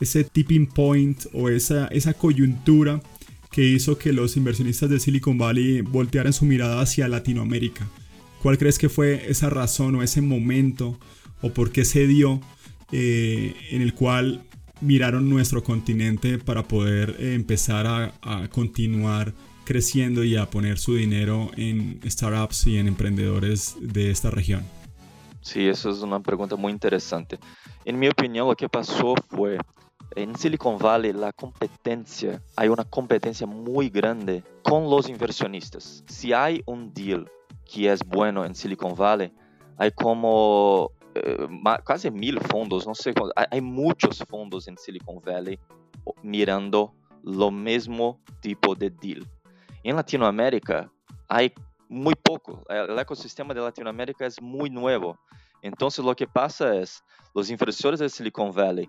ese 0.00 0.24
tipping 0.24 0.66
point 0.66 1.26
o 1.32 1.48
esa, 1.48 1.86
esa 1.88 2.14
coyuntura 2.14 3.00
que 3.50 3.64
hizo 3.64 3.98
que 3.98 4.12
los 4.12 4.36
inversionistas 4.36 4.90
de 4.90 4.98
Silicon 4.98 5.38
Valley 5.38 5.82
voltearan 5.82 6.32
su 6.32 6.44
mirada 6.44 6.80
hacia 6.80 7.08
Latinoamérica? 7.08 7.86
¿Cuál 8.42 8.58
crees 8.58 8.78
que 8.78 8.88
fue 8.88 9.30
esa 9.30 9.50
razón 9.50 9.94
o 9.94 10.02
ese 10.02 10.20
momento 10.20 10.98
o 11.42 11.50
por 11.50 11.70
qué 11.70 11.84
se 11.84 12.06
dio 12.06 12.40
eh, 12.90 13.54
en 13.70 13.82
el 13.82 13.94
cual 13.94 14.42
miraron 14.82 15.30
nuestro 15.30 15.64
continente 15.64 16.38
para 16.38 16.62
poder 16.62 17.16
eh, 17.18 17.34
empezar 17.34 17.86
a, 17.86 18.12
a 18.20 18.48
continuar 18.48 19.32
creciendo 19.64 20.24
y 20.24 20.36
a 20.36 20.50
poner 20.50 20.78
su 20.78 20.96
dinero 20.96 21.50
en 21.56 22.00
startups 22.04 22.66
y 22.66 22.78
en 22.78 22.88
emprendedores 22.88 23.76
de 23.80 24.10
esta 24.10 24.30
región? 24.30 24.64
Sí, 25.40 25.66
eso 25.66 25.90
es 25.90 26.02
una 26.02 26.20
pregunta 26.20 26.56
muy 26.56 26.72
interesante. 26.72 27.38
En 27.84 27.98
mi 27.98 28.08
opinión, 28.08 28.46
lo 28.46 28.54
que 28.54 28.68
pasó 28.68 29.14
fue, 29.28 29.58
en 30.14 30.36
Silicon 30.36 30.78
Valley 30.78 31.12
la 31.12 31.32
competencia, 31.32 32.40
hay 32.56 32.68
una 32.68 32.84
competencia 32.84 33.46
muy 33.46 33.88
grande 33.88 34.44
con 34.62 34.88
los 34.88 35.08
inversionistas. 35.08 36.04
Si 36.06 36.32
hay 36.32 36.62
un 36.66 36.92
deal 36.92 37.30
que 37.64 37.90
es 37.90 38.04
bueno 38.04 38.44
en 38.44 38.54
Silicon 38.54 38.94
Valley, 38.94 39.32
hay 39.78 39.90
como 39.90 40.92
quase 41.84 42.10
mil 42.10 42.38
fundos 42.50 42.86
não 42.86 42.94
sei 42.94 43.12
quantos, 43.12 43.32
há 43.36 43.60
muitos 43.60 44.18
fundos 44.28 44.68
em 44.68 44.76
Silicon 44.76 45.20
Valley 45.20 45.58
mirando 46.22 46.90
o 47.24 47.50
mesmo 47.50 48.20
tipo 48.40 48.74
de 48.74 48.90
deal. 48.90 49.22
Em 49.84 49.92
Latinoamérica, 49.92 50.90
há 51.28 51.38
muito 51.88 52.20
pouco. 52.22 52.62
O 52.68 52.72
eh, 52.72 53.00
ecossistema 53.00 53.54
de 53.54 53.60
Latinoamérica 53.60 54.24
é 54.24 54.30
muito 54.40 54.74
novo. 54.74 55.16
Então, 55.62 55.88
o 55.88 56.14
que 56.14 56.26
passa 56.26 56.74
é 56.74 56.82
os 57.34 57.50
inversores 57.50 58.00
de 58.00 58.08
Silicon 58.08 58.50
Valley, 58.50 58.88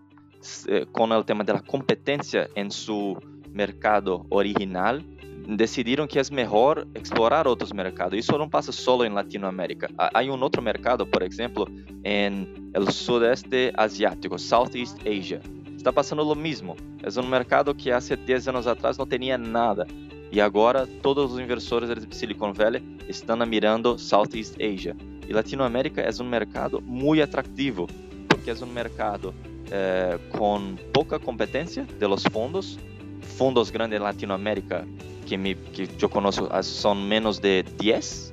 eh, 0.67 0.85
com 0.85 1.07
o 1.07 1.23
tema 1.23 1.43
da 1.43 1.59
competência 1.59 2.49
em 2.55 2.69
seu 2.69 3.17
mercado 3.49 4.25
original, 4.29 4.97
decidiram 5.47 6.07
que 6.07 6.19
é 6.19 6.21
melhor 6.31 6.87
explorar 6.95 7.47
outros 7.47 7.71
mercados. 7.71 8.17
Isso 8.17 8.37
não 8.37 8.49
passa 8.49 8.71
só 8.71 9.03
em 9.03 9.09
Latinoamérica. 9.09 9.89
Há 9.97 10.21
um 10.21 10.41
outro 10.41 10.61
mercado, 10.61 11.05
por 11.05 11.21
exemplo, 11.21 11.67
em 12.03 12.47
el 12.73 12.91
sudeste 12.91 13.71
asiático, 13.75 14.39
Southeast 14.39 14.97
Asia. 15.05 15.41
Está 15.75 15.91
passando 15.91 16.21
o 16.21 16.35
mesmo. 16.35 16.75
É 17.01 17.19
um 17.19 17.27
mercado 17.27 17.75
que 17.75 17.91
há 17.91 17.99
10 17.99 18.47
anos 18.47 18.67
atrás 18.67 18.97
não 18.97 19.05
tinha 19.05 19.37
nada. 19.37 19.85
E 20.31 20.41
agora 20.41 20.87
todos 21.01 21.33
os 21.33 21.39
inversores 21.39 21.89
de 21.89 22.15
Silicon 22.15 22.53
Valley 22.53 22.81
estão 23.07 23.37
mirando 23.45 23.97
Southeast 23.99 24.55
Asia. 24.61 24.95
E 25.27 25.33
Latinoamérica 25.33 26.01
é 26.01 26.09
um 26.21 26.25
mercado 26.25 26.81
muito 26.81 27.21
atrativo, 27.21 27.87
porque 28.27 28.49
é 28.49 28.55
um 28.55 28.67
mercado 28.67 29.33
eh, 29.71 30.19
com 30.29 30.75
pouca 30.91 31.19
competência 31.19 31.83
de 31.83 32.07
los 32.07 32.23
fundos, 32.23 32.79
fundos 33.21 33.69
grandes 33.69 33.99
em 33.99 34.01
Latinoamérica 34.01 34.87
que, 35.33 35.37
me, 35.37 35.55
que 35.55 36.05
eu 36.05 36.09
conheço 36.09 36.47
são 36.63 36.93
menos 36.93 37.39
de 37.39 37.63
10, 37.63 38.31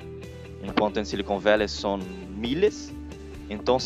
enquanto 0.62 0.98
em 0.98 1.04
Silicon 1.04 1.38
Valley 1.38 1.68
são 1.68 1.98
miles. 2.36 2.92
Então, 3.48 3.78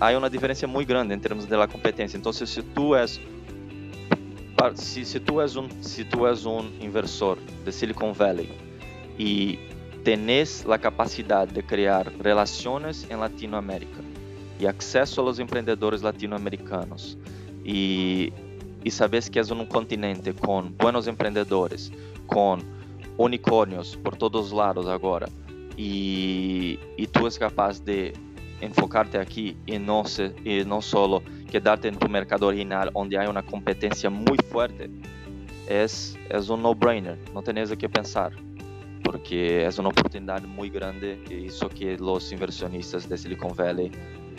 há 0.00 0.16
uma 0.16 0.30
diferença 0.30 0.66
muito 0.66 0.86
grande 0.86 1.12
em 1.12 1.18
termos 1.18 1.46
de 1.46 1.66
competência. 1.66 2.16
Então, 2.16 2.32
se 2.32 2.62
tu 2.62 2.94
és 2.94 3.20
se, 4.74 5.04
se 5.04 5.18
tu 5.18 5.40
és 5.40 5.56
um 5.56 5.68
se 5.80 6.04
tu 6.04 6.26
és 6.26 6.44
um 6.44 6.60
inversor 6.82 7.38
de 7.64 7.72
Silicon 7.72 8.12
Valley 8.12 8.50
e 9.18 9.58
tens 10.04 10.66
a 10.68 10.76
capacidade 10.76 11.54
de 11.54 11.62
criar 11.62 12.06
relações 12.22 13.06
em 13.10 13.16
Latinoamérica 13.16 14.04
e 14.58 14.66
acesso 14.66 15.22
aos 15.22 15.38
empreendedores 15.38 16.02
latino-americanos 16.02 17.16
e 17.64 18.30
e 18.84 18.90
sabes 18.90 19.28
que 19.28 19.38
é 19.38 19.42
um 19.42 19.66
continente 19.66 20.32
com 20.32 20.62
buenos 20.62 21.06
empreendedores, 21.06 21.90
com 22.26 22.58
unicórnios 23.18 23.94
por 23.96 24.16
todos 24.16 24.46
os 24.46 24.52
lados 24.52 24.88
agora, 24.88 25.28
e, 25.76 26.78
e 26.96 27.06
tu 27.06 27.26
és 27.26 27.36
capaz 27.38 27.80
de 27.80 28.12
enfocarte 28.62 29.16
aqui 29.16 29.56
e 29.66 29.78
não, 29.78 30.04
se, 30.04 30.32
e 30.44 30.64
não 30.64 30.80
solo 30.80 31.22
quedarte 31.48 31.88
em 31.88 31.92
tu 31.92 32.08
mercado 32.08 32.44
original 32.44 32.90
onde 32.94 33.16
há 33.16 33.28
uma 33.28 33.42
competência 33.42 34.10
muito 34.10 34.44
forte, 34.44 34.90
é, 35.66 35.86
é 36.28 36.52
um 36.52 36.56
no-brainer, 36.56 37.18
não 37.32 37.42
tens 37.42 37.70
o 37.70 37.76
que 37.76 37.88
pensar, 37.88 38.32
porque 39.02 39.62
é 39.62 39.80
uma 39.80 39.90
oportunidade 39.90 40.46
muito 40.46 40.72
grande 40.72 41.18
e 41.30 41.46
isso 41.46 41.68
que 41.68 41.96
os 42.00 42.32
inversionistas 42.32 43.06
de 43.06 43.16
Silicon 43.16 43.48
Valley 43.48 43.90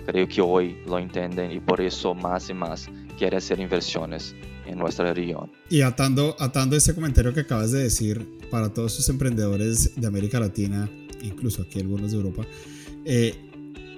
creio 0.06 0.28
que 0.28 0.42
hoje 0.42 0.78
lo 0.86 1.00
entendem 1.00 1.54
e 1.54 1.60
por 1.60 1.80
isso 1.80 2.14
mais 2.14 2.50
e 2.50 2.54
mais 2.54 2.90
quiere 3.18 3.38
hacer 3.38 3.60
inversiones 3.60 4.36
en 4.66 4.78
nuestra 4.78 5.14
región. 5.14 5.52
Y 5.70 5.82
atando, 5.82 6.36
atando 6.40 6.76
ese 6.76 6.96
comentario 6.96 7.34
que 7.34 7.42
acabas 7.42 7.72
de 7.72 7.84
decir, 7.84 8.40
para 8.50 8.74
todos 8.74 8.94
esos 8.94 9.10
emprendedores 9.10 10.00
de 10.00 10.08
América 10.08 10.40
Latina, 10.40 10.90
incluso 11.22 11.62
aquí 11.62 11.80
algunos 11.80 12.12
de 12.12 12.18
Europa, 12.18 12.46
eh, 13.06 13.36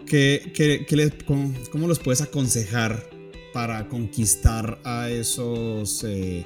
¿qué, 0.05 0.51
qué, 0.53 0.85
qué 0.87 0.95
les, 0.95 1.13
cómo, 1.25 1.53
cómo, 1.71 1.87
los 1.87 1.99
puedes 1.99 2.21
aconsejar 2.21 3.09
para 3.53 3.87
conquistar 3.87 4.79
a 4.83 5.09
esos, 5.09 6.03
eh, 6.03 6.43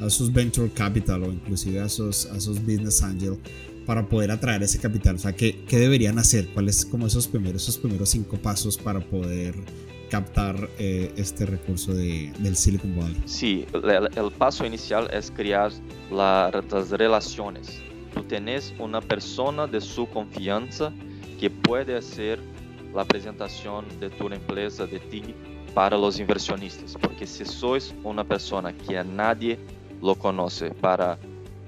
a 0.00 0.06
esos 0.06 0.32
venture 0.32 0.70
capital 0.70 1.24
o 1.24 1.32
inclusive 1.32 1.80
a 1.80 1.86
esos, 1.86 2.26
a 2.26 2.36
esos 2.36 2.60
business 2.60 3.02
angel 3.02 3.38
para 3.86 4.08
poder 4.08 4.30
atraer 4.30 4.62
ese 4.62 4.78
capital? 4.78 5.16
O 5.16 5.18
sea, 5.18 5.32
¿qué, 5.32 5.64
qué 5.66 5.78
deberían 5.78 6.18
hacer? 6.18 6.48
¿Cuáles 6.48 6.84
como 6.84 7.06
esos 7.06 7.26
primeros, 7.26 7.62
esos 7.62 7.78
primeros 7.78 8.10
cinco 8.10 8.36
pasos 8.36 8.76
para 8.76 9.00
poder 9.00 9.54
captar 10.10 10.68
eh, 10.78 11.12
este 11.16 11.46
recurso 11.46 11.92
de, 11.94 12.32
del 12.38 12.56
Silicon 12.56 12.96
Valley? 12.96 13.22
Sí, 13.24 13.66
el, 13.72 14.30
paso 14.32 14.64
inicial 14.64 15.08
es 15.12 15.30
crear 15.30 15.72
la, 16.10 16.50
las 16.70 16.90
relaciones. 16.90 17.80
Tú 18.12 18.22
tienes 18.22 18.74
una 18.78 19.00
persona 19.00 19.66
de 19.66 19.80
su 19.80 20.06
confianza 20.08 20.92
que 21.40 21.50
puede 21.50 21.96
hacer 21.96 22.38
la 22.94 23.04
presentación 23.04 23.84
de 23.98 24.08
tu 24.10 24.28
empresa, 24.28 24.86
de 24.86 25.00
ti, 25.00 25.22
para 25.74 25.98
los 25.98 26.20
inversionistas. 26.20 26.96
Porque 27.00 27.26
si 27.26 27.44
sois 27.44 27.94
una 28.04 28.24
persona 28.24 28.72
que 28.72 28.96
a 28.96 29.04
nadie 29.04 29.58
lo 30.00 30.14
conoce 30.14 30.70
para 30.70 31.18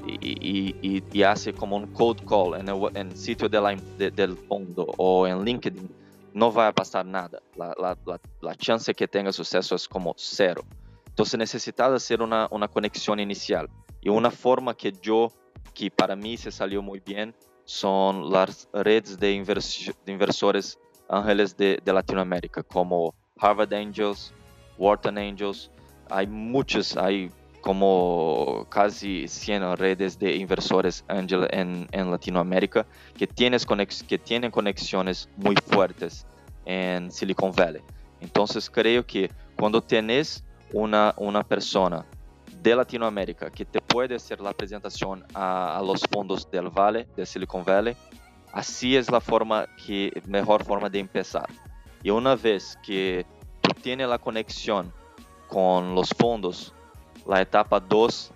y, 0.07 1.23
hace 1.23 1.53
como 1.53 1.77
un 1.77 1.87
cold 1.89 2.25
call 2.25 2.55
en 2.61 3.09
el 3.09 3.17
sitio 3.17 3.49
del 3.49 4.37
fondo 4.49 4.87
o 4.97 5.27
en 5.27 5.45
LinkedIn, 5.45 5.91
não 6.37 6.51
vai 6.51 6.71
passar 6.73 7.05
nada. 7.05 7.43
La, 7.57 7.75
la, 7.79 7.97
la, 8.07 8.21
la, 8.43 8.55
chance 8.61 8.93
que 8.93 9.09
tenha 9.09 9.33
sucesso 9.33 9.75
é 9.75 9.79
como 9.89 10.15
cero. 10.19 10.63
Entonces 11.09 11.39
necesitas 11.39 11.91
hacer 11.93 12.21
una, 12.21 12.47
uma 12.51 12.69
conexão 12.69 13.19
inicial. 13.19 13.67
e 14.07 14.11
uma 14.11 14.31
forma 14.31 14.73
que 14.73 14.93
eu, 15.05 15.33
que 15.75 15.91
para 15.91 16.15
mim 16.15 16.37
se 16.37 16.53
saiu 16.53 16.81
muito 16.81 17.13
bem, 17.13 17.35
são 17.65 18.23
as 18.37 18.69
redes 18.73 19.17
de, 19.17 19.35
invers 19.35 19.91
de 20.05 20.13
inversores 20.13 20.79
ángeles 21.11 21.53
de, 21.53 21.81
de, 21.81 21.91
Latinoamérica, 21.93 22.63
como 22.63 23.13
Harvard 23.37 23.75
Angels, 23.75 24.33
Wharton 24.79 25.19
Angels. 25.19 25.73
Há 26.09 26.25
muitos, 26.25 26.97
há 26.97 27.09
como 27.67 28.65
casi 28.69 29.27
100 29.27 29.77
redes 29.77 30.17
de 30.21 30.37
inversores 30.37 31.05
angel 31.09 31.49
en, 31.51 31.89
en 31.91 32.13
Latinoamérica 32.13 32.87
que, 33.19 33.27
tienes 33.27 33.67
que 34.07 34.19
tienen 34.19 34.53
conexiones 34.53 35.29
muy 35.37 35.57
fuertes 35.57 36.25
en 36.65 37.11
Silicon 37.11 37.51
Valley. 37.51 37.83
Entonces 38.21 38.71
creo 38.71 39.05
que 39.05 39.33
cuando 39.57 39.83
tienes 39.83 40.45
una, 40.73 41.13
una 41.17 41.43
persona 41.43 42.07
de 42.63 42.77
Latinoamérica 42.77 43.51
que 43.51 43.65
te 43.65 43.81
puede 43.81 44.15
hacer 44.15 44.41
la 44.41 44.53
presentación 44.53 45.25
a, 45.35 45.77
a 45.77 45.83
los 45.83 46.03
fondos 46.09 46.49
del 46.49 46.71
Vale, 46.71 47.09
de 47.17 47.27
Silicon 47.27 47.65
Valley, 47.65 47.97
así 48.53 48.97
es 48.97 49.11
la 49.11 49.21
forma 49.21 49.67
que, 49.85 50.23
mejor 50.29 50.63
forma 50.63 50.89
de 50.89 51.01
empezar. 51.01 51.49
Y 52.05 52.11
una 52.11 52.37
vez 52.37 52.79
que 52.87 53.27
tú 53.61 53.71
tienes 53.83 54.09
la 54.09 54.21
conexión 54.21 54.93
con 55.49 55.97
los 55.97 56.11
fondos 56.11 56.73
La 57.27 57.41
etapa 57.41 57.81
2 57.81 58.33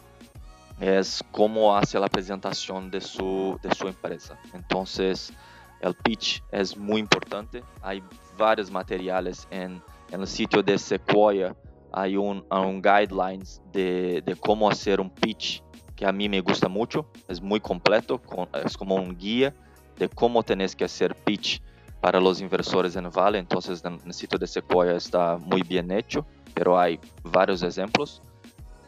es 0.80 1.22
cómo 1.30 1.76
hace 1.76 1.98
la 1.98 2.08
presentación 2.08 2.90
de 2.90 3.00
su, 3.00 3.58
de 3.62 3.88
empresa. 3.88 4.38
Entonces, 4.54 5.32
el 5.80 5.94
pitch 5.94 6.42
es 6.50 6.76
muy 6.76 7.00
importante. 7.00 7.62
Hay 7.82 8.02
varios 8.36 8.70
materiales 8.70 9.46
en, 9.50 9.82
en 10.10 10.20
el 10.20 10.64
de 10.64 10.78
Sequoia. 10.78 11.54
Hay 11.92 12.16
un, 12.16 12.44
un 12.50 12.82
guidelines 12.82 13.60
de, 13.72 14.22
de, 14.24 14.36
hacer 14.68 15.00
un 15.00 15.10
pitch 15.10 15.62
que 15.94 16.06
a 16.06 16.12
mí 16.12 16.28
me 16.28 16.40
gusta 16.40 16.68
mucho. 16.68 17.06
Es 17.28 17.40
muy 17.40 17.60
completo, 17.60 18.20
es 18.64 18.76
como 18.76 18.94
un 18.96 19.16
guía 19.16 19.54
de 19.98 20.08
cómo 20.08 20.42
tenés 20.42 20.74
que 20.74 20.84
hacer 20.84 21.14
pitch 21.14 21.62
para 22.00 22.18
los 22.20 22.40
inversores 22.40 22.96
en 22.96 23.10
Vale. 23.10 23.38
Entonces, 23.38 23.84
en 23.84 24.00
el 24.06 24.14
sitio 24.14 24.38
de 24.38 24.46
Sequoia 24.46 24.96
está 24.96 25.36
muy 25.36 25.62
bien 25.62 25.90
hecho, 25.90 26.24
pero 26.54 26.78
hay 26.78 26.98
varios 27.22 27.62
ejemplos. 27.62 28.22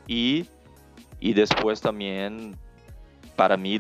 Y, 0.07 0.47
y 1.21 1.33
después 1.33 1.81
también, 1.81 2.57
para 3.37 3.57
mí, 3.57 3.79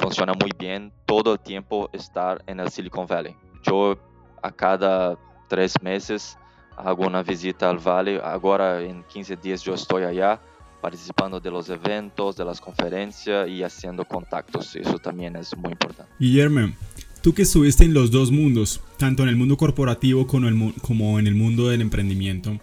funciona 0.00 0.32
muy 0.34 0.52
bien 0.58 0.92
todo 1.06 1.34
el 1.34 1.40
tiempo 1.40 1.90
estar 1.92 2.42
en 2.46 2.60
el 2.60 2.70
Silicon 2.70 3.06
Valley. 3.06 3.34
Yo 3.62 3.98
a 4.42 4.50
cada 4.50 5.18
tres 5.48 5.80
meses 5.82 6.36
hago 6.76 7.06
una 7.06 7.22
visita 7.22 7.70
al 7.70 7.78
Valley. 7.78 8.18
Ahora 8.22 8.82
en 8.82 9.02
15 9.04 9.36
días 9.36 9.62
yo 9.62 9.74
estoy 9.74 10.04
allá 10.04 10.40
participando 10.80 11.40
de 11.40 11.50
los 11.50 11.70
eventos, 11.70 12.36
de 12.36 12.44
las 12.44 12.60
conferencias 12.60 13.48
y 13.48 13.62
haciendo 13.62 14.04
contactos. 14.04 14.76
Eso 14.76 14.98
también 14.98 15.34
es 15.36 15.56
muy 15.56 15.72
importante. 15.72 16.12
Guillermo, 16.18 16.74
tú 17.22 17.32
que 17.32 17.42
estuviste 17.42 17.84
en 17.84 17.94
los 17.94 18.10
dos 18.10 18.30
mundos, 18.30 18.82
tanto 18.98 19.22
en 19.22 19.30
el 19.30 19.36
mundo 19.36 19.56
corporativo 19.56 20.26
como 20.26 21.18
en 21.18 21.26
el 21.26 21.34
mundo 21.34 21.68
del 21.68 21.80
emprendimiento, 21.80 22.58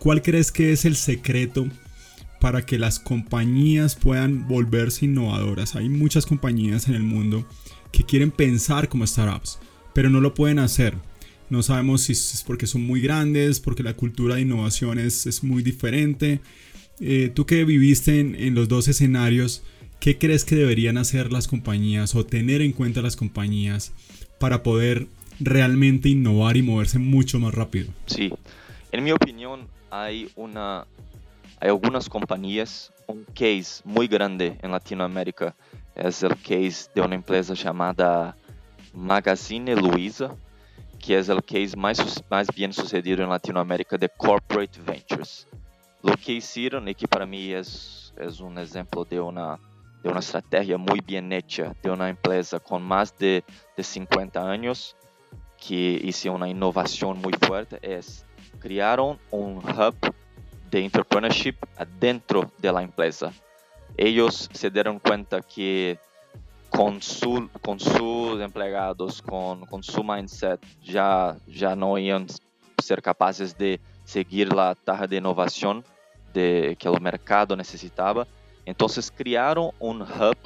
¿cuál 0.00 0.22
crees 0.22 0.50
que 0.50 0.72
es 0.72 0.84
el 0.84 0.96
secreto 0.96 1.66
para 2.42 2.66
que 2.66 2.76
las 2.76 2.98
compañías 2.98 3.94
puedan 3.94 4.48
volverse 4.48 5.04
innovadoras. 5.04 5.76
Hay 5.76 5.88
muchas 5.88 6.26
compañías 6.26 6.88
en 6.88 6.96
el 6.96 7.04
mundo 7.04 7.46
que 7.92 8.02
quieren 8.02 8.32
pensar 8.32 8.88
como 8.88 9.06
startups, 9.06 9.60
pero 9.94 10.10
no 10.10 10.20
lo 10.20 10.34
pueden 10.34 10.58
hacer. 10.58 10.96
No 11.50 11.62
sabemos 11.62 12.02
si 12.02 12.14
es 12.14 12.42
porque 12.44 12.66
son 12.66 12.84
muy 12.84 13.00
grandes, 13.00 13.60
porque 13.60 13.84
la 13.84 13.94
cultura 13.94 14.34
de 14.34 14.40
innovación 14.40 14.98
es, 14.98 15.44
muy 15.44 15.62
diferente. 15.62 16.40
Eh, 16.98 17.30
tú 17.32 17.46
que 17.46 17.64
viviste 17.64 18.18
en, 18.18 18.34
en 18.34 18.56
los 18.56 18.66
dos 18.66 18.88
escenarios, 18.88 19.62
¿qué 20.00 20.18
crees 20.18 20.44
que 20.44 20.56
deberían 20.56 20.98
hacer 20.98 21.30
las 21.30 21.46
compañías 21.46 22.16
o 22.16 22.26
tener 22.26 22.60
en 22.60 22.72
cuenta 22.72 23.02
las 23.02 23.14
compañías 23.14 23.92
para 24.40 24.64
poder 24.64 25.06
realmente 25.38 26.08
innovar 26.08 26.56
y 26.56 26.62
moverse 26.62 26.98
mucho 26.98 27.38
más 27.38 27.54
rápido? 27.54 27.92
Sí, 28.06 28.32
en 28.90 29.04
mi 29.04 29.12
opinión 29.12 29.68
hay 29.92 30.28
una 30.34 30.86
hay 31.62 31.68
algunas 31.68 32.08
compañías, 32.08 32.92
un 33.06 33.22
case 33.22 33.82
muy 33.84 34.08
grande 34.08 34.58
en 34.62 34.72
Latinoamérica 34.72 35.54
es 35.94 36.24
el 36.24 36.34
case 36.36 36.90
de 36.92 37.00
una 37.00 37.14
empresa 37.14 37.54
llamada 37.54 38.34
Magazine 38.92 39.76
Luiza, 39.76 40.34
que 40.98 41.16
es 41.16 41.28
el 41.28 41.40
case 41.44 41.76
más, 41.76 42.24
más 42.28 42.48
bien 42.52 42.72
sucedido 42.72 43.22
en 43.22 43.30
Latinoamérica 43.30 43.96
de 43.96 44.08
corporate 44.08 44.80
ventures. 44.84 45.46
Lo 46.02 46.16
que 46.16 46.32
hicieron 46.32 46.88
y 46.88 46.96
que 46.96 47.06
para 47.06 47.26
mí 47.26 47.52
es, 47.52 48.12
es 48.16 48.40
un 48.40 48.58
ejemplo 48.58 49.04
de 49.04 49.20
una, 49.20 49.56
de 50.02 50.08
una 50.08 50.18
estrategia 50.18 50.76
muy 50.76 51.00
bien 51.00 51.28
de 51.28 51.90
una 51.92 52.08
empresa 52.08 52.58
con 52.58 52.82
más 52.82 53.16
de, 53.16 53.44
de 53.76 53.84
50 53.84 54.50
años 54.50 54.96
que 55.64 56.00
hizo 56.02 56.32
una 56.32 56.48
innovación 56.48 57.18
muy 57.18 57.34
fuerte 57.34 57.78
es 57.82 58.26
crearon 58.58 59.20
un 59.30 59.58
hub 59.58 60.12
de 60.72 60.84
entrepreneurship 60.84 61.56
adentro 61.76 62.50
de 62.58 62.72
la 62.72 62.82
empresa. 62.82 63.30
Ellos 63.96 64.48
se 64.52 64.70
dieron 64.70 64.98
cuenta 64.98 65.42
que 65.42 65.98
con, 66.70 67.02
su, 67.02 67.50
con 67.60 67.78
sus 67.78 68.40
empleados, 68.40 69.20
con, 69.20 69.66
con 69.66 69.82
su 69.82 70.02
mindset, 70.02 70.58
ya 70.82 71.36
no 71.76 71.98
iban 71.98 72.26
a 72.78 72.82
ser 72.82 73.02
capaces 73.02 73.56
de 73.56 73.78
seguir 74.04 74.52
la 74.52 74.74
taja 74.74 75.06
de 75.06 75.16
innovación 75.16 75.84
de, 76.32 76.74
que 76.78 76.88
el 76.88 77.00
mercado 77.02 77.54
necesitaba. 77.54 78.26
Entonces 78.64 79.12
crearon 79.14 79.72
un 79.78 80.00
hub 80.00 80.38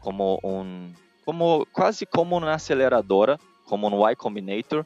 como 0.00 0.36
un, 0.42 0.96
como, 1.24 1.64
casi 1.66 2.06
como 2.06 2.36
una 2.36 2.54
aceleradora, 2.54 3.38
como 3.64 3.86
un 3.86 4.10
Y 4.10 4.16
Combinator 4.16 4.84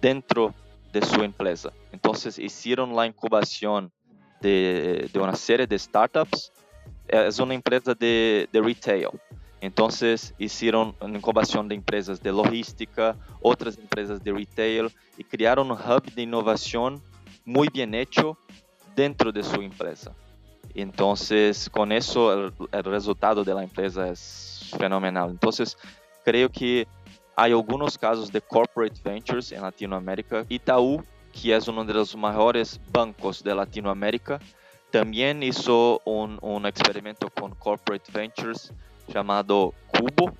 dentro 0.00 0.54
de 0.92 1.02
su 1.04 1.20
empresa. 1.22 1.72
Entonces 1.90 2.38
hicieron 2.38 2.94
la 2.94 3.06
incubación 3.06 3.90
de, 4.40 5.08
de 5.12 5.18
una 5.18 5.34
serie 5.34 5.66
de 5.66 5.78
startups. 5.78 6.52
Es 7.08 7.38
una 7.38 7.54
empresa 7.54 7.94
de, 7.94 8.48
de 8.52 8.60
retail. 8.60 9.08
Entonces 9.60 10.34
hicieron 10.38 10.94
una 11.00 11.18
incubación 11.18 11.68
de 11.68 11.74
empresas 11.74 12.22
de 12.22 12.32
logística, 12.32 13.16
otras 13.42 13.76
empresas 13.76 14.22
de 14.22 14.32
retail 14.32 14.90
y 15.18 15.24
crearon 15.24 15.70
un 15.70 15.76
hub 15.76 16.02
de 16.14 16.22
innovación 16.22 17.02
muy 17.44 17.68
bien 17.68 17.94
hecho 17.94 18.38
dentro 18.96 19.30
de 19.32 19.42
su 19.42 19.60
empresa. 19.60 20.12
Con 21.72 21.92
eso 21.92 22.32
el, 22.32 22.52
el, 22.72 22.84
resultado 22.84 23.44
de 23.44 23.52
empresa 23.62 24.08
es 24.08 24.70
fenomenal. 24.78 25.30
Entonces, 25.30 25.76
creo 26.24 26.48
que 26.48 26.86
hay 27.36 27.52
algunos 27.52 27.98
casos 27.98 28.30
de 28.30 28.40
corporate 28.40 29.00
ventures 29.02 29.52
en 29.52 29.62
Latinoamérica. 29.62 30.44
Itaú, 30.48 31.02
que 31.32 31.54
es 31.54 31.68
uno 31.68 31.84
de 31.84 31.94
los 31.94 32.16
mejores 32.16 32.80
bancos 32.92 33.42
de 33.42 33.54
Latinoamérica, 33.54 34.40
también 34.90 35.42
hizo 35.42 36.00
un, 36.04 36.38
un 36.42 36.66
experimento 36.66 37.30
con 37.30 37.54
corporate 37.54 38.10
ventures 38.12 38.72
llamado 39.06 39.72
Cubo, 39.86 40.32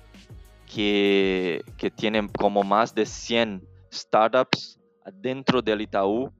que, 0.65 1.63
que 1.77 1.91
tiene 1.91 2.27
como 2.29 2.63
más 2.63 2.93
de 2.93 3.05
100 3.05 3.61
startups 3.91 4.79
dentro 5.21 5.61
del 5.61 5.81
Itaú 5.81 6.31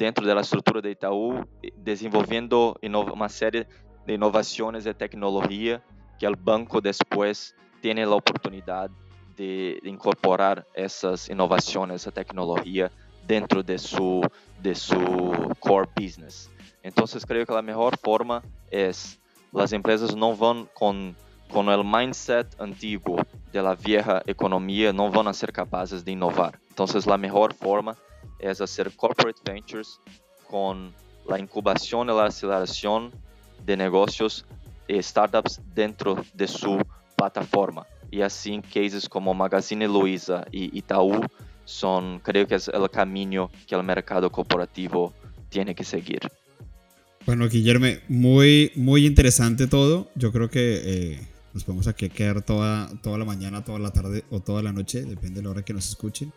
dentro 0.00 0.26
da 0.26 0.40
estrutura 0.40 0.80
de 0.80 0.92
Itaú, 0.92 1.46
desenvolvendo 1.76 2.74
uma 3.12 3.28
série 3.28 3.66
de 4.06 4.14
inovações 4.14 4.84
de 4.84 4.94
tecnologia 4.94 5.82
que 6.18 6.26
o 6.26 6.34
banco 6.34 6.80
depois 6.80 7.54
tem 7.82 8.02
a 8.02 8.08
oportunidade 8.08 8.94
de, 9.36 9.78
incorporar 9.84 10.66
essas 10.74 11.28
inovações, 11.28 11.92
essa 11.92 12.10
tecnologia 12.10 12.90
dentro 13.26 13.62
de 13.62 13.78
su, 13.78 14.22
de 14.60 14.74
su 14.74 14.98
core 15.58 15.88
business. 15.98 16.50
Então, 16.82 17.04
creio 17.26 17.46
que 17.46 17.52
a 17.52 17.62
melhor 17.62 17.96
forma 17.98 18.42
é 18.70 18.90
as 19.54 19.72
empresas 19.72 20.14
não 20.14 20.34
vão 20.34 20.66
com 20.72 21.14
com 21.50 21.60
o 21.66 21.84
mindset 21.84 22.48
antigo 22.58 23.16
da 23.52 23.74
vieja 23.74 24.22
economia, 24.26 24.92
não 24.92 25.10
vão 25.10 25.32
ser 25.32 25.52
capazes 25.52 26.02
de 26.02 26.12
inovar. 26.12 26.58
Então, 26.72 26.86
a 27.12 27.18
melhor 27.18 27.52
forma 27.52 27.96
es 28.38 28.60
hacer 28.60 28.94
corporate 28.94 29.40
ventures 29.44 30.00
con 30.48 30.94
la 31.26 31.38
incubación 31.38 32.08
y 32.08 32.12
la 32.12 32.26
aceleración 32.26 33.12
de 33.64 33.76
negocios 33.76 34.44
y 34.88 35.02
startups 35.02 35.60
dentro 35.74 36.16
de 36.34 36.48
su 36.48 36.78
plataforma. 37.16 37.86
Y 38.10 38.22
así 38.22 38.60
cases 38.62 39.08
como 39.08 39.34
Magazine 39.34 39.86
Luiza 39.86 40.44
y 40.50 40.76
Itaú 40.76 41.20
son, 41.70 42.20
creo 42.20 42.46
que 42.46 42.56
es 42.56 42.68
el 42.68 42.90
camino 42.90 43.50
que 43.66 43.74
el 43.74 43.82
mercado 43.82 44.30
corporativo 44.30 45.14
tiene 45.48 45.74
que 45.74 45.84
seguir. 45.84 46.20
Bueno, 47.26 47.48
Guillermo, 47.48 47.86
muy, 48.08 48.72
muy 48.74 49.06
interesante 49.06 49.66
todo. 49.66 50.10
Yo 50.14 50.32
creo 50.32 50.50
que 50.50 50.80
eh, 50.84 51.28
nos 51.52 51.64
podemos 51.64 51.86
aquí 51.86 52.08
quedar 52.08 52.42
toda, 52.42 52.90
toda 53.02 53.18
la 53.18 53.24
mañana, 53.24 53.64
toda 53.64 53.78
la 53.78 53.90
tarde 53.90 54.24
o 54.30 54.40
toda 54.40 54.62
la 54.62 54.72
noche, 54.72 55.02
depende 55.02 55.40
de 55.40 55.42
la 55.42 55.50
hora 55.50 55.62
que 55.62 55.72
nos 55.72 55.88
escuchen 55.88 56.32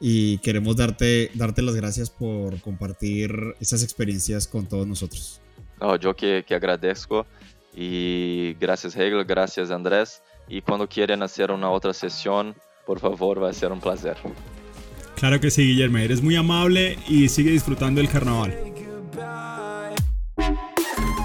y 0.00 0.38
queremos 0.38 0.76
darte, 0.76 1.30
darte 1.34 1.62
las 1.62 1.74
gracias 1.74 2.10
por 2.10 2.60
compartir 2.60 3.54
esas 3.60 3.82
experiencias 3.82 4.46
con 4.46 4.66
todos 4.66 4.86
nosotros. 4.86 5.40
No, 5.80 5.96
yo 5.96 6.14
que, 6.14 6.44
que 6.46 6.54
agradezco 6.54 7.26
y 7.74 8.54
gracias 8.60 8.94
Hegel, 8.96 9.24
gracias 9.24 9.70
Andrés 9.70 10.22
y 10.48 10.60
cuando 10.60 10.88
quieren 10.88 11.22
hacer 11.22 11.50
una 11.50 11.70
otra 11.70 11.92
sesión, 11.92 12.54
por 12.86 13.00
favor, 13.00 13.42
va 13.42 13.50
a 13.50 13.52
ser 13.52 13.72
un 13.72 13.80
placer. 13.80 14.16
Claro 15.16 15.40
que 15.40 15.50
sí, 15.50 15.62
Guillermo, 15.62 15.98
eres 15.98 16.22
muy 16.22 16.36
amable 16.36 16.98
y 17.08 17.28
sigue 17.28 17.50
disfrutando 17.50 18.00
del 18.00 18.10
carnaval. 18.10 18.54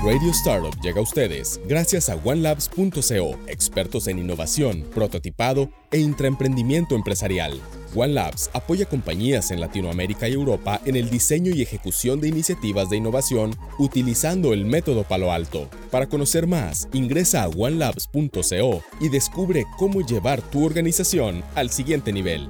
Radio 0.04 0.32
Startup 0.32 0.74
llega 0.82 1.00
a 1.00 1.04
ustedes 1.04 1.62
gracias 1.68 2.10
a 2.10 2.16
OneLabs.co, 2.16 3.38
expertos 3.48 4.08
en 4.08 4.18
innovación, 4.18 4.84
prototipado 4.96 5.70
e 5.92 6.00
intraemprendimiento 6.00 6.96
empresarial. 6.96 7.60
OneLabs 7.94 8.50
apoya 8.54 8.88
compañías 8.88 9.52
en 9.52 9.60
Latinoamérica 9.60 10.28
y 10.28 10.34
Europa 10.34 10.82
en 10.86 10.96
el 10.96 11.10
diseño 11.10 11.52
y 11.54 11.62
ejecución 11.62 12.20
de 12.22 12.30
iniciativas 12.30 12.90
de 12.90 12.98
innovación 12.98 13.56
utilizando 13.78 14.54
el 14.54 14.66
método 14.66 15.04
Palo 15.04 15.32
Alto. 15.32 15.70
Para 15.92 16.08
conocer 16.08 16.48
más, 16.48 16.88
ingresa 16.94 17.44
a 17.44 17.50
onelabs.co 17.50 18.84
y 19.02 19.10
descubre 19.10 19.66
cómo 19.78 20.02
llevar 20.02 20.42
tu 20.42 20.66
organización 20.66 21.44
al 21.54 21.70
siguiente 21.70 22.12
nivel. 22.12 22.50